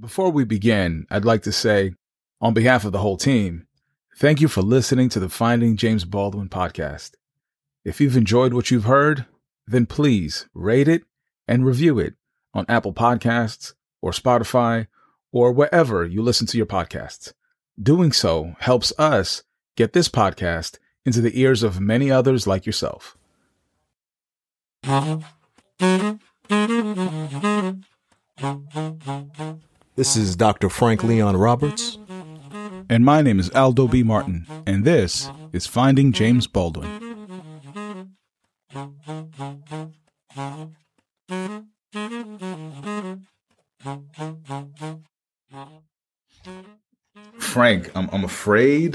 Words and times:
Before 0.00 0.30
we 0.30 0.44
begin, 0.44 1.08
I'd 1.10 1.24
like 1.24 1.42
to 1.42 1.50
say, 1.50 1.92
on 2.40 2.54
behalf 2.54 2.84
of 2.84 2.92
the 2.92 3.00
whole 3.00 3.16
team, 3.16 3.66
thank 4.16 4.40
you 4.40 4.46
for 4.46 4.62
listening 4.62 5.08
to 5.08 5.18
the 5.18 5.28
Finding 5.28 5.76
James 5.76 6.04
Baldwin 6.04 6.48
podcast. 6.48 7.14
If 7.84 8.00
you've 8.00 8.16
enjoyed 8.16 8.54
what 8.54 8.70
you've 8.70 8.84
heard, 8.84 9.26
then 9.66 9.86
please 9.86 10.46
rate 10.54 10.86
it 10.86 11.02
and 11.48 11.66
review 11.66 11.98
it 11.98 12.14
on 12.54 12.64
Apple 12.68 12.92
Podcasts 12.92 13.74
or 14.00 14.12
Spotify 14.12 14.86
or 15.32 15.50
wherever 15.50 16.06
you 16.06 16.22
listen 16.22 16.46
to 16.46 16.56
your 16.56 16.66
podcasts. 16.66 17.32
Doing 17.82 18.12
so 18.12 18.54
helps 18.60 18.92
us 18.98 19.42
get 19.74 19.94
this 19.94 20.08
podcast 20.08 20.78
into 21.04 21.20
the 21.20 21.40
ears 21.40 21.64
of 21.64 21.80
many 21.80 22.08
others 22.08 22.46
like 22.46 22.66
yourself. 22.66 23.16
This 29.98 30.14
is 30.14 30.36
Dr. 30.36 30.68
Frank 30.68 31.02
Leon 31.02 31.36
Roberts. 31.36 31.98
And 32.88 33.04
my 33.04 33.20
name 33.20 33.40
is 33.40 33.50
Aldo 33.50 33.88
B. 33.88 34.04
Martin, 34.04 34.46
and 34.64 34.84
this 34.84 35.28
is 35.52 35.66
Finding 35.66 36.12
James 36.12 36.46
Baldwin. 36.46 36.88
Frank, 47.40 47.90
I'm, 47.96 48.08
I'm 48.12 48.22
afraid. 48.22 48.94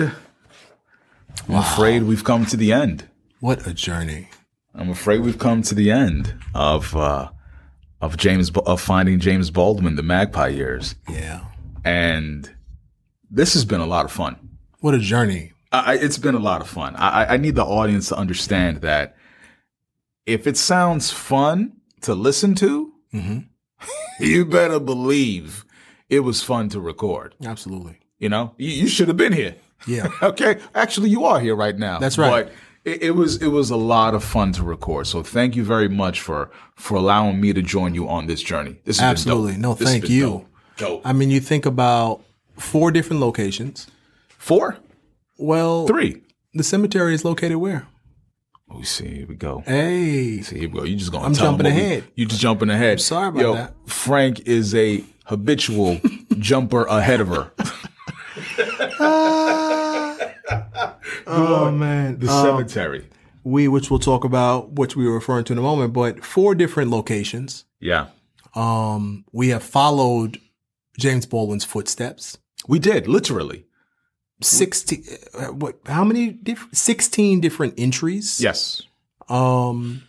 I'm 1.50 1.56
afraid 1.56 2.04
we've 2.04 2.24
come 2.24 2.46
to 2.46 2.56
the 2.56 2.72
end. 2.72 3.10
What 3.42 3.68
a 3.68 3.74
journey. 3.74 4.30
I'm 4.74 4.90
afraid 4.90 5.20
we've 5.20 5.38
come 5.38 5.64
to 5.64 5.76
the 5.76 5.92
end 5.92 6.36
of 6.56 6.96
uh, 6.96 7.32
of 8.04 8.18
James 8.18 8.52
of 8.52 8.82
finding 8.82 9.18
James 9.20 9.50
Baldwin, 9.50 9.96
the 9.96 10.04
Magpie 10.04 10.50
years, 10.50 10.96
Yeah. 11.10 11.46
and 11.86 12.54
this 13.32 13.54
has 13.54 13.64
been 13.64 13.80
a 13.80 13.86
lot 13.86 14.04
of 14.04 14.12
fun. 14.12 14.36
What 14.82 14.94
a 14.94 15.00
journey. 15.00 15.54
I, 15.72 15.96
it's 15.96 16.18
been 16.18 16.36
a 16.36 16.40
lot 16.40 16.60
of 16.60 16.68
fun. 16.68 16.96
I, 16.98 17.34
I 17.34 17.38
need 17.38 17.56
the 17.56 17.64
audience 17.64 18.10
to 18.10 18.18
understand 18.18 18.82
that 18.82 19.16
if 20.26 20.46
it 20.46 20.58
sounds 20.58 21.12
fun 21.12 21.78
to 22.02 22.14
listen 22.14 22.56
to, 22.56 22.94
mm-hmm. 23.14 23.40
you 24.20 24.46
better 24.46 24.80
believe 24.82 25.64
it 26.10 26.20
was 26.20 26.44
fun 26.44 26.68
to 26.70 26.82
record. 26.82 27.36
Absolutely. 27.44 28.00
You 28.20 28.28
know, 28.28 28.54
you, 28.58 28.70
you 28.70 28.88
should 28.88 29.08
have 29.08 29.18
been 29.18 29.34
here. 29.34 29.56
Yeah. 29.88 30.10
okay, 30.22 30.58
actually, 30.76 31.10
you 31.10 31.24
are 31.24 31.40
here 31.40 31.56
right 31.56 31.78
now. 31.78 32.00
That's 32.00 32.18
right. 32.18 32.48
But 32.48 32.54
it, 32.86 33.04
it 33.04 33.12
was 33.12 33.42
it 33.42 33.48
was 33.48 33.70
a 33.70 33.76
lot 33.78 34.14
of 34.14 34.24
fun 34.24 34.52
to 34.54 34.64
record. 34.64 35.08
So 35.08 35.24
thank 35.24 35.56
you 35.56 35.64
very 35.64 35.88
much 35.90 36.22
for 36.22 36.50
for 36.76 36.96
allowing 36.98 37.40
me 37.40 37.54
to 37.54 37.62
join 37.62 37.94
you 37.96 38.08
on 38.10 38.28
this 38.28 38.42
journey. 38.42 38.78
This 38.86 39.00
has 39.00 39.24
been 39.24 39.32
dope. 39.32 39.38
Absolutely. 39.40 39.62
No, 39.62 39.74
This 39.74 39.90
thank 39.90 40.10
you. 40.10 40.26
Dope. 40.26 40.48
Dope. 40.78 41.02
I 41.06 41.14
mean, 41.14 41.30
you 41.30 41.40
think 41.40 41.66
about 41.66 42.22
four 42.58 42.92
different 42.92 43.22
locations. 43.22 43.88
Four, 44.38 44.78
Well, 45.38 45.88
three. 45.88 46.22
the 46.54 46.64
cemetery 46.64 47.14
is 47.14 47.24
located 47.24 47.58
where? 47.58 47.88
Oh, 48.70 48.78
we 48.80 48.84
see. 48.86 49.08
Here 49.18 49.28
we 49.28 49.36
go. 49.36 49.64
Hey. 49.66 50.42
See, 50.42 50.60
here 50.60 50.70
we 50.70 50.80
go. 50.80 50.86
You 50.86 50.96
just 50.96 51.12
gonna. 51.12 51.26
I'm 51.26 51.34
jumping 51.34 51.66
what 51.66 51.74
we- 51.76 51.82
ahead. 51.82 52.04
you 52.16 52.26
just 52.26 52.42
jumping 52.42 52.70
ahead. 52.70 53.00
sorry 53.02 53.30
about 53.30 53.42
Yo, 53.42 53.54
that. 53.54 53.74
Frank 53.86 54.42
is 54.48 54.74
a 54.76 55.04
habitual 55.26 56.00
jumper 56.40 56.84
ahead 56.86 57.22
of 57.22 57.28
her. 57.30 57.52
Oh, 61.36 61.72
man. 61.72 62.20
The 62.20 62.30
Um, 62.32 62.46
cemetery. 62.46 63.08
we, 63.44 63.68
which 63.68 63.90
we'll 63.90 64.00
talk 64.00 64.24
about, 64.24 64.74
which 64.74 64.96
we 64.96 65.06
were 65.08 65.14
referring 65.16 65.44
to 65.46 65.54
in 65.54 65.60
a 65.60 65.62
moment, 65.62 65.94
but 65.94 66.24
four 66.24 66.56
different 66.56 66.90
locations. 66.92 67.66
Yeah, 67.80 68.08
Um, 68.56 69.26
we 69.34 69.50
have 69.50 69.64
followed 69.64 70.40
James 71.00 71.26
Baldwin's 71.26 71.66
footsteps. 71.66 72.38
we 72.68 72.80
did 72.80 73.08
literally. 73.08 73.66
16, 74.42 75.04
uh, 75.38 75.46
what, 75.48 75.80
how 75.88 76.04
many 76.04 76.30
different, 76.32 76.76
16 76.78 77.40
different 77.42 77.74
entries. 77.78 78.40
Yes. 78.42 78.82
Um, 79.30 80.04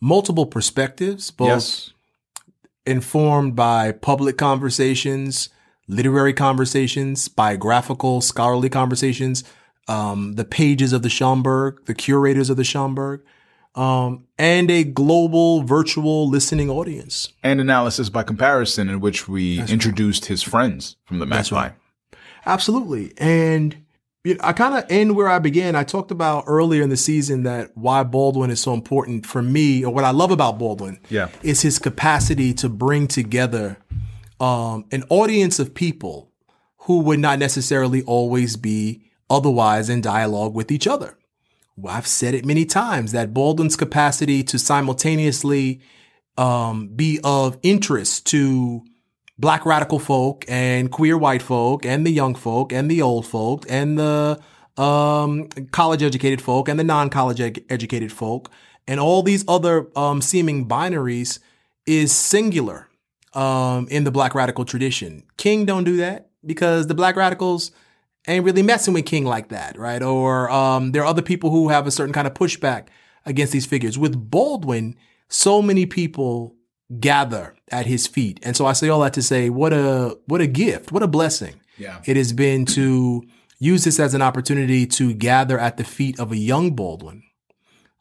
multiple 0.00 0.46
perspectives, 0.46 1.30
both 1.30 1.48
Yes. 1.48 1.90
informed 2.86 3.54
by 3.56 3.92
public 3.92 4.36
conversations, 4.36 5.48
literary 5.88 6.32
conversations, 6.32 7.28
biographical, 7.28 8.20
scholarly 8.20 8.68
conversations, 8.68 9.44
um, 9.88 10.34
the 10.34 10.44
pages 10.44 10.92
of 10.92 11.02
the 11.02 11.08
Schomburg, 11.08 11.84
the 11.86 11.94
curators 11.94 12.50
of 12.50 12.56
the 12.56 12.62
Schomburg, 12.62 13.20
um, 13.74 14.24
and 14.38 14.70
a 14.70 14.84
global 14.84 15.62
virtual 15.62 16.28
listening 16.28 16.70
audience. 16.70 17.32
And 17.42 17.60
analysis 17.60 18.08
by 18.08 18.22
comparison, 18.22 18.88
in 18.88 19.00
which 19.00 19.28
we 19.28 19.60
introduced 19.68 20.26
his 20.26 20.42
friends 20.42 20.96
from 21.04 21.18
the 21.18 21.26
Magpie. 21.26 21.56
right. 21.56 21.72
Absolutely. 22.46 23.12
And 23.18 23.76
you 24.22 24.34
know, 24.34 24.40
I 24.42 24.52
kind 24.54 24.74
of 24.74 24.84
end 24.90 25.16
where 25.16 25.28
I 25.28 25.38
began. 25.38 25.76
I 25.76 25.84
talked 25.84 26.10
about 26.10 26.44
earlier 26.46 26.82
in 26.82 26.88
the 26.88 26.96
season 26.96 27.42
that 27.42 27.76
why 27.76 28.02
Baldwin 28.04 28.50
is 28.50 28.60
so 28.60 28.72
important 28.72 29.26
for 29.26 29.42
me, 29.42 29.84
or 29.84 29.92
what 29.92 30.04
I 30.04 30.10
love 30.12 30.30
about 30.30 30.58
Baldwin, 30.58 30.98
Yeah. 31.10 31.28
is 31.42 31.60
his 31.62 31.78
capacity 31.78 32.54
to 32.54 32.68
bring 32.70 33.06
together 33.06 33.78
um, 34.40 34.86
an 34.92 35.04
audience 35.10 35.58
of 35.58 35.74
people 35.74 36.30
who 36.78 37.00
would 37.00 37.18
not 37.18 37.38
necessarily 37.38 38.02
always 38.02 38.56
be 38.56 39.10
otherwise 39.30 39.88
in 39.88 40.00
dialogue 40.00 40.54
with 40.54 40.70
each 40.70 40.86
other. 40.86 41.16
Well, 41.76 41.94
I've 41.94 42.06
said 42.06 42.34
it 42.34 42.44
many 42.44 42.64
times 42.64 43.12
that 43.12 43.34
Baldwin's 43.34 43.76
capacity 43.76 44.42
to 44.44 44.58
simultaneously 44.58 45.80
um, 46.38 46.88
be 46.88 47.20
of 47.24 47.58
interest 47.62 48.26
to 48.26 48.84
black 49.38 49.66
radical 49.66 49.98
folk 49.98 50.44
and 50.48 50.90
queer 50.90 51.18
white 51.18 51.42
folk 51.42 51.84
and 51.84 52.06
the 52.06 52.12
young 52.12 52.34
folk 52.34 52.72
and 52.72 52.90
the 52.90 53.02
old 53.02 53.26
folk 53.26 53.66
and 53.68 53.98
the 53.98 54.40
um, 54.76 55.48
college 55.72 56.02
educated 56.02 56.40
folk 56.40 56.68
and 56.68 56.78
the 56.78 56.84
non 56.84 57.10
college 57.10 57.40
ed- 57.40 57.64
educated 57.68 58.12
folk 58.12 58.50
and 58.86 59.00
all 59.00 59.22
these 59.22 59.44
other 59.48 59.88
um, 59.96 60.20
seeming 60.20 60.68
binaries 60.68 61.38
is 61.86 62.12
singular 62.12 62.88
um, 63.34 63.86
in 63.90 64.04
the 64.04 64.10
black 64.10 64.34
radical 64.34 64.64
tradition. 64.64 65.24
King 65.36 65.64
don't 65.64 65.84
do 65.84 65.96
that 65.98 66.30
because 66.44 66.86
the 66.86 66.94
black 66.94 67.16
radicals 67.16 67.72
ain't 68.26 68.44
really 68.44 68.62
messing 68.62 68.94
with 68.94 69.06
King 69.06 69.24
like 69.24 69.48
that, 69.48 69.78
right? 69.78 70.02
Or 70.02 70.50
um, 70.50 70.92
there 70.92 71.02
are 71.02 71.06
other 71.06 71.22
people 71.22 71.50
who 71.50 71.68
have 71.68 71.86
a 71.86 71.90
certain 71.90 72.12
kind 72.12 72.26
of 72.26 72.34
pushback 72.34 72.86
against 73.26 73.52
these 73.52 73.66
figures. 73.66 73.98
With 73.98 74.30
Baldwin, 74.30 74.96
so 75.28 75.60
many 75.62 75.86
people 75.86 76.54
gather 77.00 77.56
at 77.70 77.86
his 77.86 78.06
feet, 78.06 78.38
and 78.42 78.56
so 78.56 78.66
I 78.66 78.72
say 78.74 78.88
all 78.88 79.00
that 79.00 79.14
to 79.14 79.22
say, 79.22 79.48
what 79.50 79.72
a 79.72 80.18
what 80.26 80.40
a 80.40 80.46
gift, 80.46 80.92
what 80.92 81.02
a 81.02 81.08
blessing 81.08 81.54
Yeah. 81.78 82.00
it 82.04 82.16
has 82.16 82.32
been 82.32 82.66
to 82.66 83.22
use 83.58 83.84
this 83.84 83.98
as 83.98 84.14
an 84.14 84.22
opportunity 84.22 84.86
to 84.86 85.14
gather 85.14 85.58
at 85.58 85.76
the 85.76 85.84
feet 85.84 86.20
of 86.20 86.32
a 86.32 86.36
young 86.36 86.74
Baldwin. 86.74 87.22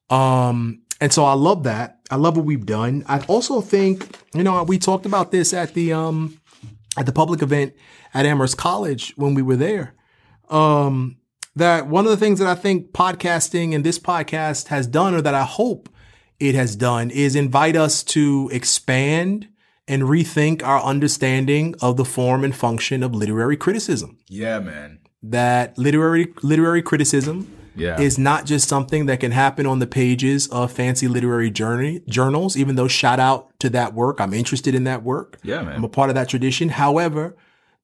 Um, 0.10 0.82
and 1.00 1.12
so 1.12 1.26
I 1.26 1.34
love 1.34 1.64
that. 1.64 2.00
I 2.12 2.16
love 2.18 2.36
what 2.38 2.46
we've 2.46 2.66
done. 2.66 3.04
I 3.08 3.20
also 3.22 3.62
think, 3.62 4.20
you 4.34 4.44
know, 4.44 4.64
we 4.64 4.78
talked 4.78 5.06
about 5.06 5.32
this 5.32 5.54
at 5.54 5.74
the 5.74 5.94
um 5.94 6.40
at 6.98 7.06
the 7.06 7.12
public 7.12 7.42
event 7.42 7.74
at 8.14 8.26
Amherst 8.26 8.58
College 8.58 9.14
when 9.16 9.34
we 9.34 9.42
were 9.42 9.56
there. 9.56 9.94
Um, 10.54 11.18
that 11.56 11.88
one 11.88 12.06
of 12.06 12.12
the 12.12 12.18
things 12.18 12.40
that 12.40 12.48
I 12.48 12.56
think 12.56 12.92
podcasting 12.92 13.76
and 13.76 13.84
this 13.84 14.00
podcast 14.00 14.68
has 14.68 14.88
done, 14.88 15.14
or 15.14 15.22
that 15.22 15.34
I 15.36 15.44
hope 15.44 15.90
it 16.40 16.56
has 16.56 16.76
done, 16.76 17.10
is 17.12 17.36
invite 17.36 17.76
us 17.76 18.04
to 18.04 18.50
expand 18.54 19.48
and 19.88 20.04
rethink 20.04 20.64
our 20.64 20.82
understanding 20.82 21.76
of 21.82 21.98
the 21.98 22.06
form 22.06 22.44
and 22.44 22.56
function 22.56 23.04
of 23.04 23.14
literary 23.14 23.58
criticism. 23.58 24.18
Yeah, 24.28 24.60
man. 24.60 25.00
That 25.22 25.78
literary 25.78 26.34
literary 26.42 26.82
criticism 26.82 27.50
Yeah. 27.76 28.00
is 28.00 28.18
not 28.18 28.46
just 28.46 28.68
something 28.70 29.06
that 29.08 29.20
can 29.20 29.32
happen 29.32 29.66
on 29.66 29.80
the 29.80 29.88
pages 29.88 30.48
of 30.48 30.72
fancy 30.72 31.08
literary 31.08 31.50
journey, 31.52 32.02
journals, 32.08 32.56
even 32.58 32.76
though 32.76 32.88
shout 32.88 33.20
out 33.20 33.50
to 33.60 33.70
that 33.72 33.94
work. 33.94 34.20
I'm 34.22 34.34
interested 34.34 34.74
in 34.76 34.84
that 34.86 35.04
work. 35.04 35.38
Yeah, 35.44 35.62
man. 35.64 35.76
I'm 35.76 35.84
a 35.84 35.90
part 35.90 36.10
of 36.10 36.16
that 36.16 36.30
tradition. 36.30 36.70
However, 36.70 37.36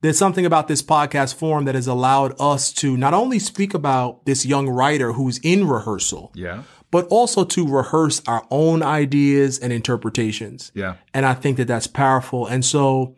there's 0.01 0.17
something 0.17 0.45
about 0.45 0.67
this 0.67 0.81
podcast 0.81 1.35
form 1.35 1.65
that 1.65 1.75
has 1.75 1.87
allowed 1.87 2.33
us 2.39 2.71
to 2.73 2.95
not 2.95 3.13
only 3.13 3.39
speak 3.39 3.73
about 3.73 4.25
this 4.25 4.45
young 4.45 4.69
writer 4.69 5.13
who's 5.13 5.39
in 5.39 5.67
rehearsal, 5.67 6.31
yeah. 6.33 6.63
but 6.89 7.05
also 7.07 7.43
to 7.43 7.67
rehearse 7.67 8.21
our 8.25 8.45
own 8.49 8.81
ideas 8.81 9.59
and 9.59 9.73
interpretations. 9.73 10.71
Yeah. 10.73 10.95
And 11.13 11.25
I 11.25 11.33
think 11.33 11.57
that 11.57 11.67
that's 11.67 11.87
powerful. 11.87 12.47
And 12.47 12.63
so, 12.63 13.15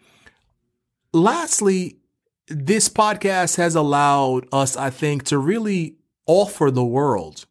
lastly, 1.14 2.00
this 2.48 2.90
podcast 2.90 3.58
has 3.58 3.76
allowed 3.76 4.48
us, 4.52 4.76
I 4.76 4.90
think, 4.90 5.24
to 5.26 5.38
really 5.38 5.98
offer 6.26 6.72
the 6.72 6.86
world 6.86 7.46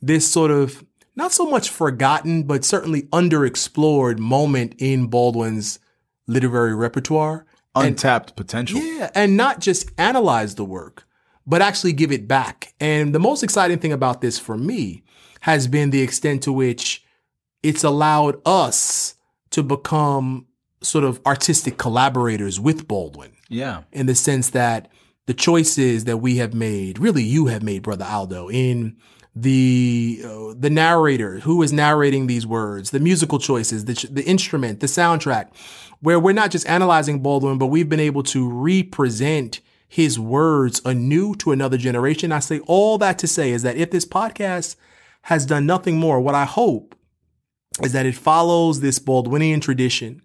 this 0.00 0.28
sort 0.28 0.50
of 0.50 0.84
not 1.14 1.30
so 1.30 1.46
much 1.46 1.70
forgotten, 1.70 2.42
but 2.42 2.64
certainly 2.64 3.02
underexplored 3.02 4.18
moment 4.18 4.74
in 4.78 5.06
Baldwin's 5.06 5.78
literary 6.26 6.74
repertoire. 6.74 7.46
Untapped 7.74 8.36
potential. 8.36 8.80
Yeah, 8.80 9.10
and 9.14 9.36
not 9.36 9.60
just 9.60 9.90
analyze 9.98 10.54
the 10.56 10.64
work, 10.64 11.04
but 11.46 11.62
actually 11.62 11.92
give 11.94 12.12
it 12.12 12.28
back. 12.28 12.74
And 12.80 13.14
the 13.14 13.18
most 13.20 13.42
exciting 13.42 13.78
thing 13.78 13.92
about 13.92 14.20
this 14.20 14.38
for 14.38 14.56
me 14.56 15.02
has 15.40 15.66
been 15.66 15.90
the 15.90 16.02
extent 16.02 16.42
to 16.44 16.52
which 16.52 17.02
it's 17.62 17.82
allowed 17.84 18.40
us 18.46 19.14
to 19.50 19.62
become 19.62 20.46
sort 20.82 21.04
of 21.04 21.20
artistic 21.26 21.78
collaborators 21.78 22.58
with 22.60 22.86
Baldwin 22.88 23.32
Yeah. 23.48 23.82
in 23.92 24.06
the 24.06 24.14
sense 24.14 24.50
that 24.50 24.88
the 25.26 25.34
choices 25.34 26.04
that 26.04 26.16
we 26.18 26.36
have 26.38 26.52
made, 26.54 26.98
really 26.98 27.22
you 27.22 27.46
have 27.46 27.62
made, 27.62 27.82
brother 27.82 28.04
Aldo, 28.04 28.50
in 28.50 28.96
the 29.34 30.22
uh, 30.24 30.54
the 30.58 30.70
narrator 30.70 31.40
who 31.40 31.62
is 31.62 31.72
narrating 31.72 32.26
these 32.26 32.46
words, 32.46 32.90
the 32.90 33.00
musical 33.00 33.38
choices, 33.38 33.86
the 33.86 34.08
the 34.10 34.24
instrument, 34.24 34.80
the 34.80 34.86
soundtrack, 34.86 35.48
where 36.00 36.20
we're 36.20 36.32
not 36.32 36.50
just 36.50 36.68
analyzing 36.68 37.20
Baldwin, 37.20 37.58
but 37.58 37.66
we've 37.66 37.88
been 37.88 38.00
able 38.00 38.22
to 38.24 38.48
represent 38.48 39.60
his 39.88 40.18
words 40.18 40.80
anew 40.84 41.34
to 41.36 41.52
another 41.52 41.76
generation. 41.76 42.32
I 42.32 42.40
say 42.40 42.60
all 42.60 42.98
that 42.98 43.18
to 43.20 43.26
say 43.26 43.50
is 43.50 43.62
that 43.62 43.76
if 43.76 43.90
this 43.90 44.06
podcast 44.06 44.76
has 45.22 45.46
done 45.46 45.66
nothing 45.66 45.98
more, 45.98 46.20
what 46.20 46.34
I 46.34 46.44
hope 46.44 46.94
is 47.82 47.92
that 47.92 48.06
it 48.06 48.14
follows 48.14 48.80
this 48.80 48.98
Baldwinian 48.98 49.60
tradition 49.62 50.22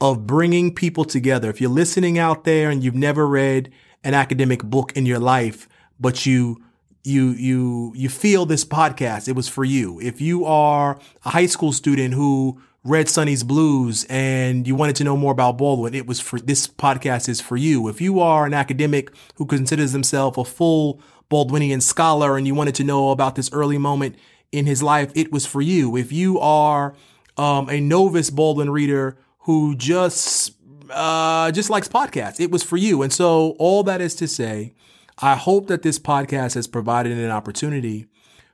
of 0.00 0.26
bringing 0.26 0.74
people 0.74 1.04
together. 1.04 1.48
If 1.48 1.60
you're 1.60 1.70
listening 1.70 2.18
out 2.18 2.44
there 2.44 2.70
and 2.70 2.82
you've 2.82 2.94
never 2.94 3.26
read 3.26 3.72
an 4.02 4.14
academic 4.14 4.62
book 4.62 4.92
in 4.96 5.06
your 5.06 5.18
life, 5.18 5.68
but 5.98 6.26
you 6.26 6.62
you 7.04 7.30
you 7.32 7.92
you 7.94 8.08
feel 8.08 8.46
this 8.46 8.64
podcast, 8.64 9.28
it 9.28 9.36
was 9.36 9.46
for 9.46 9.64
you. 9.64 10.00
If 10.00 10.20
you 10.20 10.44
are 10.46 10.98
a 11.24 11.30
high 11.30 11.46
school 11.46 11.72
student 11.72 12.14
who 12.14 12.60
read 12.82 13.08
Sonny's 13.08 13.42
Blues 13.42 14.04
and 14.08 14.66
you 14.66 14.74
wanted 14.74 14.96
to 14.96 15.04
know 15.04 15.16
more 15.16 15.32
about 15.32 15.58
Baldwin, 15.58 15.94
it 15.94 16.06
was 16.06 16.20
for 16.20 16.40
this 16.40 16.66
podcast 16.66 17.28
is 17.28 17.40
for 17.40 17.56
you. 17.56 17.88
If 17.88 18.00
you 18.00 18.20
are 18.20 18.46
an 18.46 18.54
academic 18.54 19.10
who 19.36 19.44
considers 19.46 19.92
himself 19.92 20.38
a 20.38 20.44
full 20.44 21.00
Baldwinian 21.30 21.82
scholar 21.82 22.36
and 22.36 22.46
you 22.46 22.54
wanted 22.54 22.74
to 22.76 22.84
know 22.84 23.10
about 23.10 23.34
this 23.34 23.50
early 23.52 23.78
moment 23.78 24.16
in 24.50 24.66
his 24.66 24.82
life, 24.82 25.12
it 25.14 25.30
was 25.30 25.44
for 25.44 25.60
you. 25.60 25.96
If 25.96 26.10
you 26.10 26.38
are 26.40 26.94
um, 27.36 27.68
a 27.68 27.80
novice 27.80 28.30
Baldwin 28.30 28.70
reader 28.70 29.18
who 29.40 29.74
just 29.76 30.52
uh, 30.90 31.50
just 31.52 31.68
likes 31.68 31.88
podcasts, 31.88 32.40
it 32.40 32.50
was 32.50 32.62
for 32.62 32.78
you. 32.78 33.02
And 33.02 33.12
so, 33.12 33.56
all 33.58 33.82
that 33.82 34.00
is 34.00 34.14
to 34.16 34.28
say, 34.28 34.74
I 35.18 35.36
hope 35.36 35.68
that 35.68 35.82
this 35.82 35.98
podcast 35.98 36.54
has 36.54 36.66
provided 36.66 37.16
an 37.16 37.30
opportunity 37.30 38.06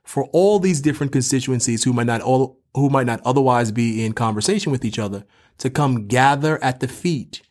for 0.03 0.25
all 0.33 0.59
these 0.59 0.81
different 0.81 1.11
constituencies 1.11 1.83
who 1.83 1.93
might 1.93 2.07
not 2.07 2.21
all 2.21 2.59
who 2.73 2.89
might 2.89 3.05
not 3.05 3.21
otherwise 3.25 3.71
be 3.71 4.05
in 4.05 4.13
conversation 4.13 4.71
with 4.71 4.85
each 4.85 4.97
other 4.97 5.25
to 5.57 5.69
come 5.69 6.07
gather 6.07 6.63
at 6.63 6.79
the 6.79 6.87
feet 6.87 7.41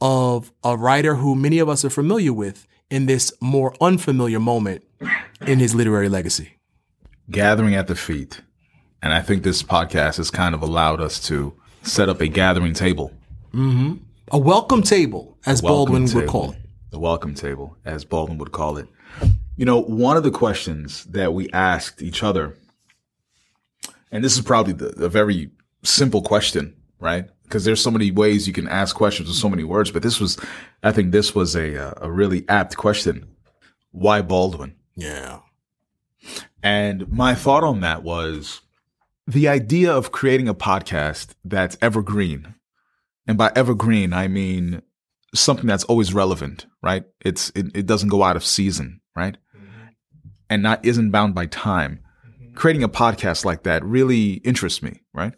of 0.00 0.52
a 0.64 0.76
writer 0.76 1.14
who 1.14 1.34
many 1.34 1.58
of 1.58 1.68
us 1.68 1.84
are 1.84 1.90
familiar 1.90 2.32
with 2.32 2.66
in 2.90 3.06
this 3.06 3.32
more 3.40 3.74
unfamiliar 3.80 4.40
moment 4.40 4.84
in 5.46 5.58
his 5.58 5.74
literary 5.74 6.08
legacy. 6.08 6.58
Gathering 7.30 7.74
at 7.74 7.86
the 7.86 7.94
feet. 7.94 8.42
And 9.02 9.12
I 9.12 9.20
think 9.20 9.42
this 9.42 9.62
podcast 9.62 10.16
has 10.16 10.30
kind 10.30 10.54
of 10.54 10.62
allowed 10.62 11.00
us 11.00 11.20
to 11.28 11.54
set 11.82 12.08
up 12.08 12.20
a 12.20 12.28
gathering 12.28 12.74
table. 12.74 13.12
Mm-hmm. 13.52 13.94
A 14.32 14.38
welcome 14.38 14.82
table, 14.82 15.38
as 15.46 15.60
Baldwin 15.60 16.04
welcome 16.04 16.20
would 16.20 16.28
call 16.28 16.52
it. 16.52 16.58
The 16.94 17.00
welcome 17.00 17.34
table, 17.34 17.76
as 17.84 18.04
Baldwin 18.04 18.38
would 18.38 18.52
call 18.52 18.76
it. 18.76 18.86
You 19.56 19.64
know, 19.64 19.80
one 19.82 20.16
of 20.16 20.22
the 20.22 20.30
questions 20.30 21.02
that 21.06 21.34
we 21.34 21.50
asked 21.50 22.00
each 22.00 22.22
other, 22.22 22.56
and 24.12 24.22
this 24.22 24.36
is 24.36 24.42
probably 24.42 24.74
the, 24.74 25.04
a 25.04 25.08
very 25.08 25.50
simple 25.82 26.22
question, 26.22 26.76
right? 27.00 27.28
Because 27.42 27.64
there's 27.64 27.82
so 27.82 27.90
many 27.90 28.12
ways 28.12 28.46
you 28.46 28.52
can 28.52 28.68
ask 28.68 28.94
questions 28.94 29.26
with 29.28 29.36
so 29.36 29.48
many 29.48 29.64
words, 29.64 29.90
but 29.90 30.04
this 30.04 30.20
was, 30.20 30.38
I 30.84 30.92
think 30.92 31.10
this 31.10 31.34
was 31.34 31.56
a, 31.56 31.88
uh, 31.88 31.94
a 31.96 32.12
really 32.12 32.48
apt 32.48 32.76
question. 32.76 33.26
Why 33.90 34.22
Baldwin? 34.22 34.76
Yeah. 34.94 35.40
And 36.62 37.10
my 37.10 37.34
thought 37.34 37.64
on 37.64 37.80
that 37.80 38.04
was 38.04 38.60
the 39.26 39.48
idea 39.48 39.92
of 39.92 40.12
creating 40.12 40.46
a 40.46 40.54
podcast 40.54 41.34
that's 41.44 41.76
evergreen. 41.82 42.54
And 43.26 43.36
by 43.36 43.50
evergreen, 43.56 44.12
I 44.12 44.28
mean 44.28 44.80
something 45.34 45.66
that's 45.66 45.84
always 45.84 46.14
relevant, 46.14 46.66
right? 46.82 47.04
It's 47.20 47.50
it, 47.54 47.66
it 47.74 47.86
doesn't 47.86 48.08
go 48.08 48.22
out 48.22 48.36
of 48.36 48.44
season, 48.44 49.00
right? 49.14 49.36
Mm-hmm. 49.56 49.88
And 50.48 50.62
not 50.62 50.84
isn't 50.84 51.10
bound 51.10 51.34
by 51.34 51.46
time. 51.46 52.00
Mm-hmm. 52.26 52.54
Creating 52.54 52.82
a 52.82 52.88
podcast 52.88 53.44
like 53.44 53.64
that 53.64 53.84
really 53.84 54.34
interests 54.44 54.82
me, 54.82 55.02
right? 55.12 55.34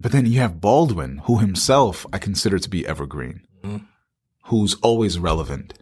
But 0.00 0.12
then 0.12 0.26
you 0.26 0.40
have 0.40 0.60
Baldwin, 0.60 1.18
who 1.24 1.38
himself 1.38 2.06
I 2.12 2.18
consider 2.18 2.58
to 2.58 2.68
be 2.68 2.86
evergreen, 2.86 3.42
mm-hmm. 3.62 3.84
who's 4.44 4.74
always 4.76 5.18
relevant, 5.18 5.74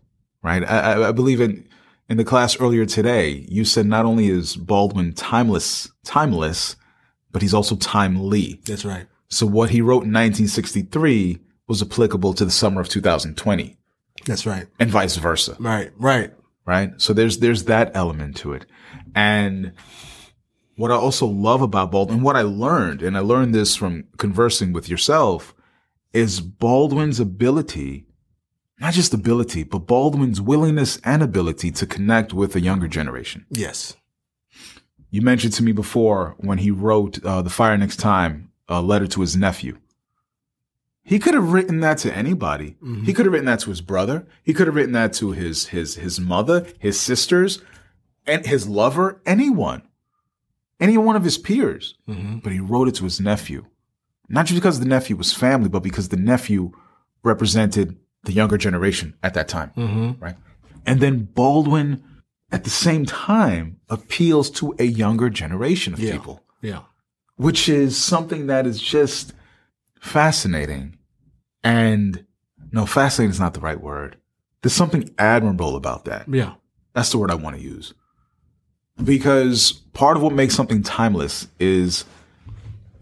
right? 0.43 0.62
I, 0.62 0.79
I, 0.79 1.09
I 1.09 1.12
believe 1.12 1.41
in 1.41 1.69
in 2.09 2.17
the 2.17 2.25
class 2.25 2.61
earlier 2.61 2.87
today, 2.87 3.44
you 3.49 3.64
said 3.64 3.87
not 3.87 4.05
only 4.05 4.29
is 4.29 4.56
Baldwin 4.56 5.12
timeless, 5.12 5.91
timeless, 6.05 6.76
but 7.32 7.43
he's 7.43 7.55
also 7.55 7.76
timely. 7.76 8.61
That's 8.64 8.85
right. 8.85 9.06
So 9.29 9.44
what 9.44 9.70
he 9.70 9.81
wrote 9.81 10.05
in 10.05 10.12
1963 10.12 11.41
was 11.68 11.82
applicable 11.82 12.32
to 12.34 12.44
the 12.44 12.50
summer 12.50 12.80
of 12.80 12.88
2020 12.88 13.76
That's 14.24 14.46
right. 14.46 14.66
and 14.78 14.90
vice 14.90 15.16
versa, 15.16 15.56
Right. 15.58 15.90
Right. 15.96 16.32
right? 16.64 16.92
So 17.00 17.12
there's 17.12 17.38
there's 17.38 17.64
that 17.64 17.90
element 17.94 18.36
to 18.38 18.52
it. 18.52 18.66
And 19.14 19.72
what 20.76 20.90
I 20.90 20.94
also 20.94 21.26
love 21.26 21.62
about 21.62 21.90
Baldwin, 21.90 22.16
and 22.18 22.24
what 22.24 22.36
I 22.36 22.42
learned, 22.42 23.02
and 23.02 23.16
I 23.16 23.20
learned 23.20 23.54
this 23.54 23.74
from 23.76 24.04
conversing 24.18 24.72
with 24.74 24.88
yourself, 24.90 25.54
is 26.12 26.40
Baldwin's 26.40 27.18
ability, 27.18 28.06
not 28.78 28.92
just 28.92 29.14
ability, 29.14 29.64
but 29.64 29.80
Baldwin's 29.86 30.40
willingness 30.40 31.00
and 31.02 31.22
ability 31.22 31.70
to 31.72 31.86
connect 31.86 32.34
with 32.34 32.52
the 32.52 32.60
younger 32.60 32.88
generation. 32.88 33.46
Yes. 33.48 33.96
You 35.10 35.22
mentioned 35.22 35.54
to 35.54 35.62
me 35.62 35.72
before 35.72 36.34
when 36.38 36.58
he 36.58 36.70
wrote 36.70 37.24
uh, 37.24 37.40
The 37.40 37.48
Fire 37.50 37.76
Next 37.78 37.96
Time, 37.96 38.50
a 38.68 38.82
letter 38.82 39.06
to 39.06 39.20
his 39.22 39.34
nephew. 39.36 39.78
He 41.06 41.20
could 41.20 41.35
have 41.35 41.53
written 41.53 41.81
that 41.81 41.99
to 41.99 42.12
anybody. 42.12 42.76
He 42.81 42.87
mm-hmm. 42.87 43.12
could 43.12 43.26
have 43.26 43.32
written 43.32 43.47
that 43.47 43.61
to 43.61 43.70
his 43.70 43.81
brother. 43.81 44.26
He 44.43 44.53
could 44.53 44.67
have 44.67 44.75
written 44.75 44.93
that 44.93 45.12
to 45.14 45.31
his 45.31 45.69
his 45.69 45.94
his 45.94 46.19
mother, 46.19 46.67
his 46.81 46.99
sisters, 47.00 47.62
and 48.26 48.44
his 48.44 48.69
lover, 48.69 49.23
anyone, 49.25 49.82
any 50.81 50.99
one 50.99 51.14
of 51.14 51.23
his 51.23 51.38
peers. 51.38 51.94
Mm-hmm. 52.08 52.38
But 52.38 52.53
he 52.53 52.58
wrote 52.58 52.88
it 52.88 52.97
to 52.97 53.05
his 53.05 53.20
nephew, 53.20 53.67
not 54.29 54.47
just 54.47 54.61
because 54.61 54.81
the 54.81 54.87
nephew 54.87 55.14
was 55.14 55.32
family, 55.32 55.69
but 55.69 55.85
because 55.85 56.08
the 56.08 56.17
nephew 56.17 56.73
represented 57.23 57.97
the 58.25 58.32
younger 58.32 58.59
generation 58.59 59.14
at 59.23 59.35
that 59.35 59.47
time, 59.47 59.70
mm-hmm. 59.76 60.23
right? 60.23 60.35
And 60.85 61.00
then 61.00 61.25
Baldwin, 61.25 62.02
at 62.50 62.64
the 62.64 62.70
same 62.70 63.06
time, 63.06 63.79
appeals 63.88 64.50
to 64.50 64.75
a 64.81 64.85
younger 64.85 65.31
generation 65.31 65.93
of 65.93 66.00
Yeah. 66.00 66.12
people 66.12 66.43
Yeah. 66.62 66.81
which 67.37 67.69
is 67.69 67.97
something 67.97 68.49
that 68.49 68.67
is 68.67 68.81
just 68.81 69.32
fascinating. 70.06 70.97
And 71.62 72.25
no, 72.73 72.87
fascinating 72.87 73.31
is 73.31 73.41
not 73.41 73.55
the 73.55 73.61
right 73.61 73.81
word. 73.81 74.17
There's 74.62 74.73
something 74.73 75.11
admirable 75.19 75.76
about 75.76 76.05
that. 76.06 76.26
Yeah. 76.28 76.54
That's 76.95 77.11
the 77.11 77.19
word 77.19 77.30
I 77.30 77.35
want 77.35 77.57
to 77.57 77.62
use. 77.62 77.92
Because 79.02 79.73
part 79.92 80.16
of 80.16 80.23
what 80.23 80.33
makes 80.33 80.54
something 80.54 80.83
timeless 80.83 81.49
is 81.61 82.04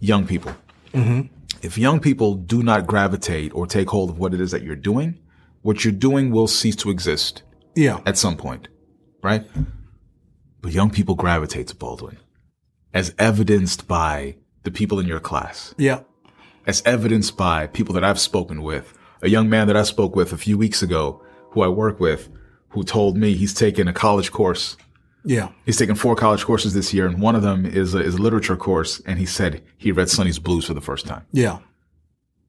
young 0.01 0.27
people. 0.27 0.55
Mm-hmm. 0.93 1.33
If 1.63 1.79
young 1.79 2.01
people 2.01 2.35
do 2.35 2.63
not 2.63 2.87
gravitate 2.87 3.55
or 3.55 3.67
take 3.67 3.89
hold 3.89 4.11
of 4.11 4.19
what 4.19 4.35
it 4.35 4.41
is 4.41 4.51
that 4.51 4.63
you're 4.63 4.75
doing, 4.77 5.19
what 5.63 5.85
you're 5.85 5.93
doing 5.93 6.31
will 6.31 6.47
cease 6.49 6.77
to 6.77 6.91
exist 6.91 7.43
Yeah. 7.75 8.01
at 8.05 8.19
some 8.19 8.37
point, 8.37 8.69
right? 9.23 9.47
But 10.61 10.73
young 10.73 10.91
people 10.91 11.15
gravitate 11.15 11.69
to 11.69 11.77
Baldwin, 11.77 12.19
as 12.93 13.15
evidenced 13.19 13.87
by 13.89 14.37
the 14.65 14.71
people 14.71 14.99
in 14.99 15.07
your 15.07 15.21
class, 15.21 15.75
Yeah. 15.79 16.01
As 16.67 16.83
evidenced 16.85 17.37
by 17.37 17.67
people 17.67 17.95
that 17.95 18.05
I've 18.05 18.21
spoken 18.21 18.63
with. 18.63 18.97
A 19.23 19.29
young 19.29 19.49
man 19.49 19.67
that 19.69 19.77
I 19.77 19.83
spoke 19.83 20.17
with 20.17 20.33
a 20.33 20.37
few 20.37 20.59
weeks 20.59 20.83
ago, 20.83 21.23
who 21.51 21.63
I 21.63 21.69
work 21.69 22.01
with, 22.01 22.29
who 22.71 22.85
told 22.85 23.17
me 23.17 23.35
he's 23.35 23.55
taken 23.55 23.89
a 23.89 23.93
college 23.93 24.33
course. 24.33 24.77
Yeah. 25.25 25.51
He's 25.65 25.79
taken 25.79 25.95
four 25.95 26.17
college 26.17 26.45
courses 26.45 26.75
this 26.75 26.93
year, 26.93 27.07
and 27.07 27.21
one 27.21 27.35
of 27.35 27.43
them 27.43 27.65
is 27.65 27.95
a, 27.95 27.99
is 28.01 28.15
a 28.17 28.23
literature 28.23 28.57
course. 28.57 29.01
And 29.07 29.19
he 29.19 29.27
said 29.27 29.63
he 29.79 29.93
read 29.93 30.11
Sonny's 30.11 30.39
Blues 30.39 30.67
for 30.67 30.75
the 30.75 30.81
first 30.81 31.07
time. 31.07 31.25
Yeah. 31.33 31.59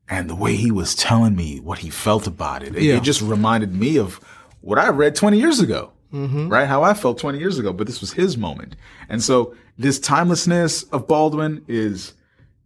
And 0.09 0.29
the 0.29 0.35
way 0.35 0.55
he 0.55 0.71
was 0.71 0.93
telling 0.95 1.35
me 1.35 1.59
what 1.59 1.79
he 1.79 1.89
felt 1.89 2.27
about 2.27 2.63
it, 2.63 2.75
it, 2.75 2.83
Yeah. 2.83 2.97
it 2.97 3.03
just 3.03 3.21
reminded 3.21 3.73
me 3.73 3.97
of 3.97 4.19
what 4.61 4.77
I 4.77 4.89
read 4.89 5.15
20 5.15 5.37
years 5.39 5.59
ago, 5.59 5.91
mm-hmm. 6.13 6.49
right? 6.49 6.67
How 6.67 6.83
I 6.83 6.93
felt 6.93 7.17
20 7.17 7.39
years 7.39 7.57
ago, 7.57 7.71
but 7.71 7.87
this 7.87 8.01
was 8.01 8.13
his 8.13 8.37
moment. 8.37 8.75
And 9.09 9.23
so 9.23 9.55
this 9.77 9.99
timelessness 9.99 10.83
of 10.83 11.07
Baldwin 11.07 11.63
is 11.67 12.13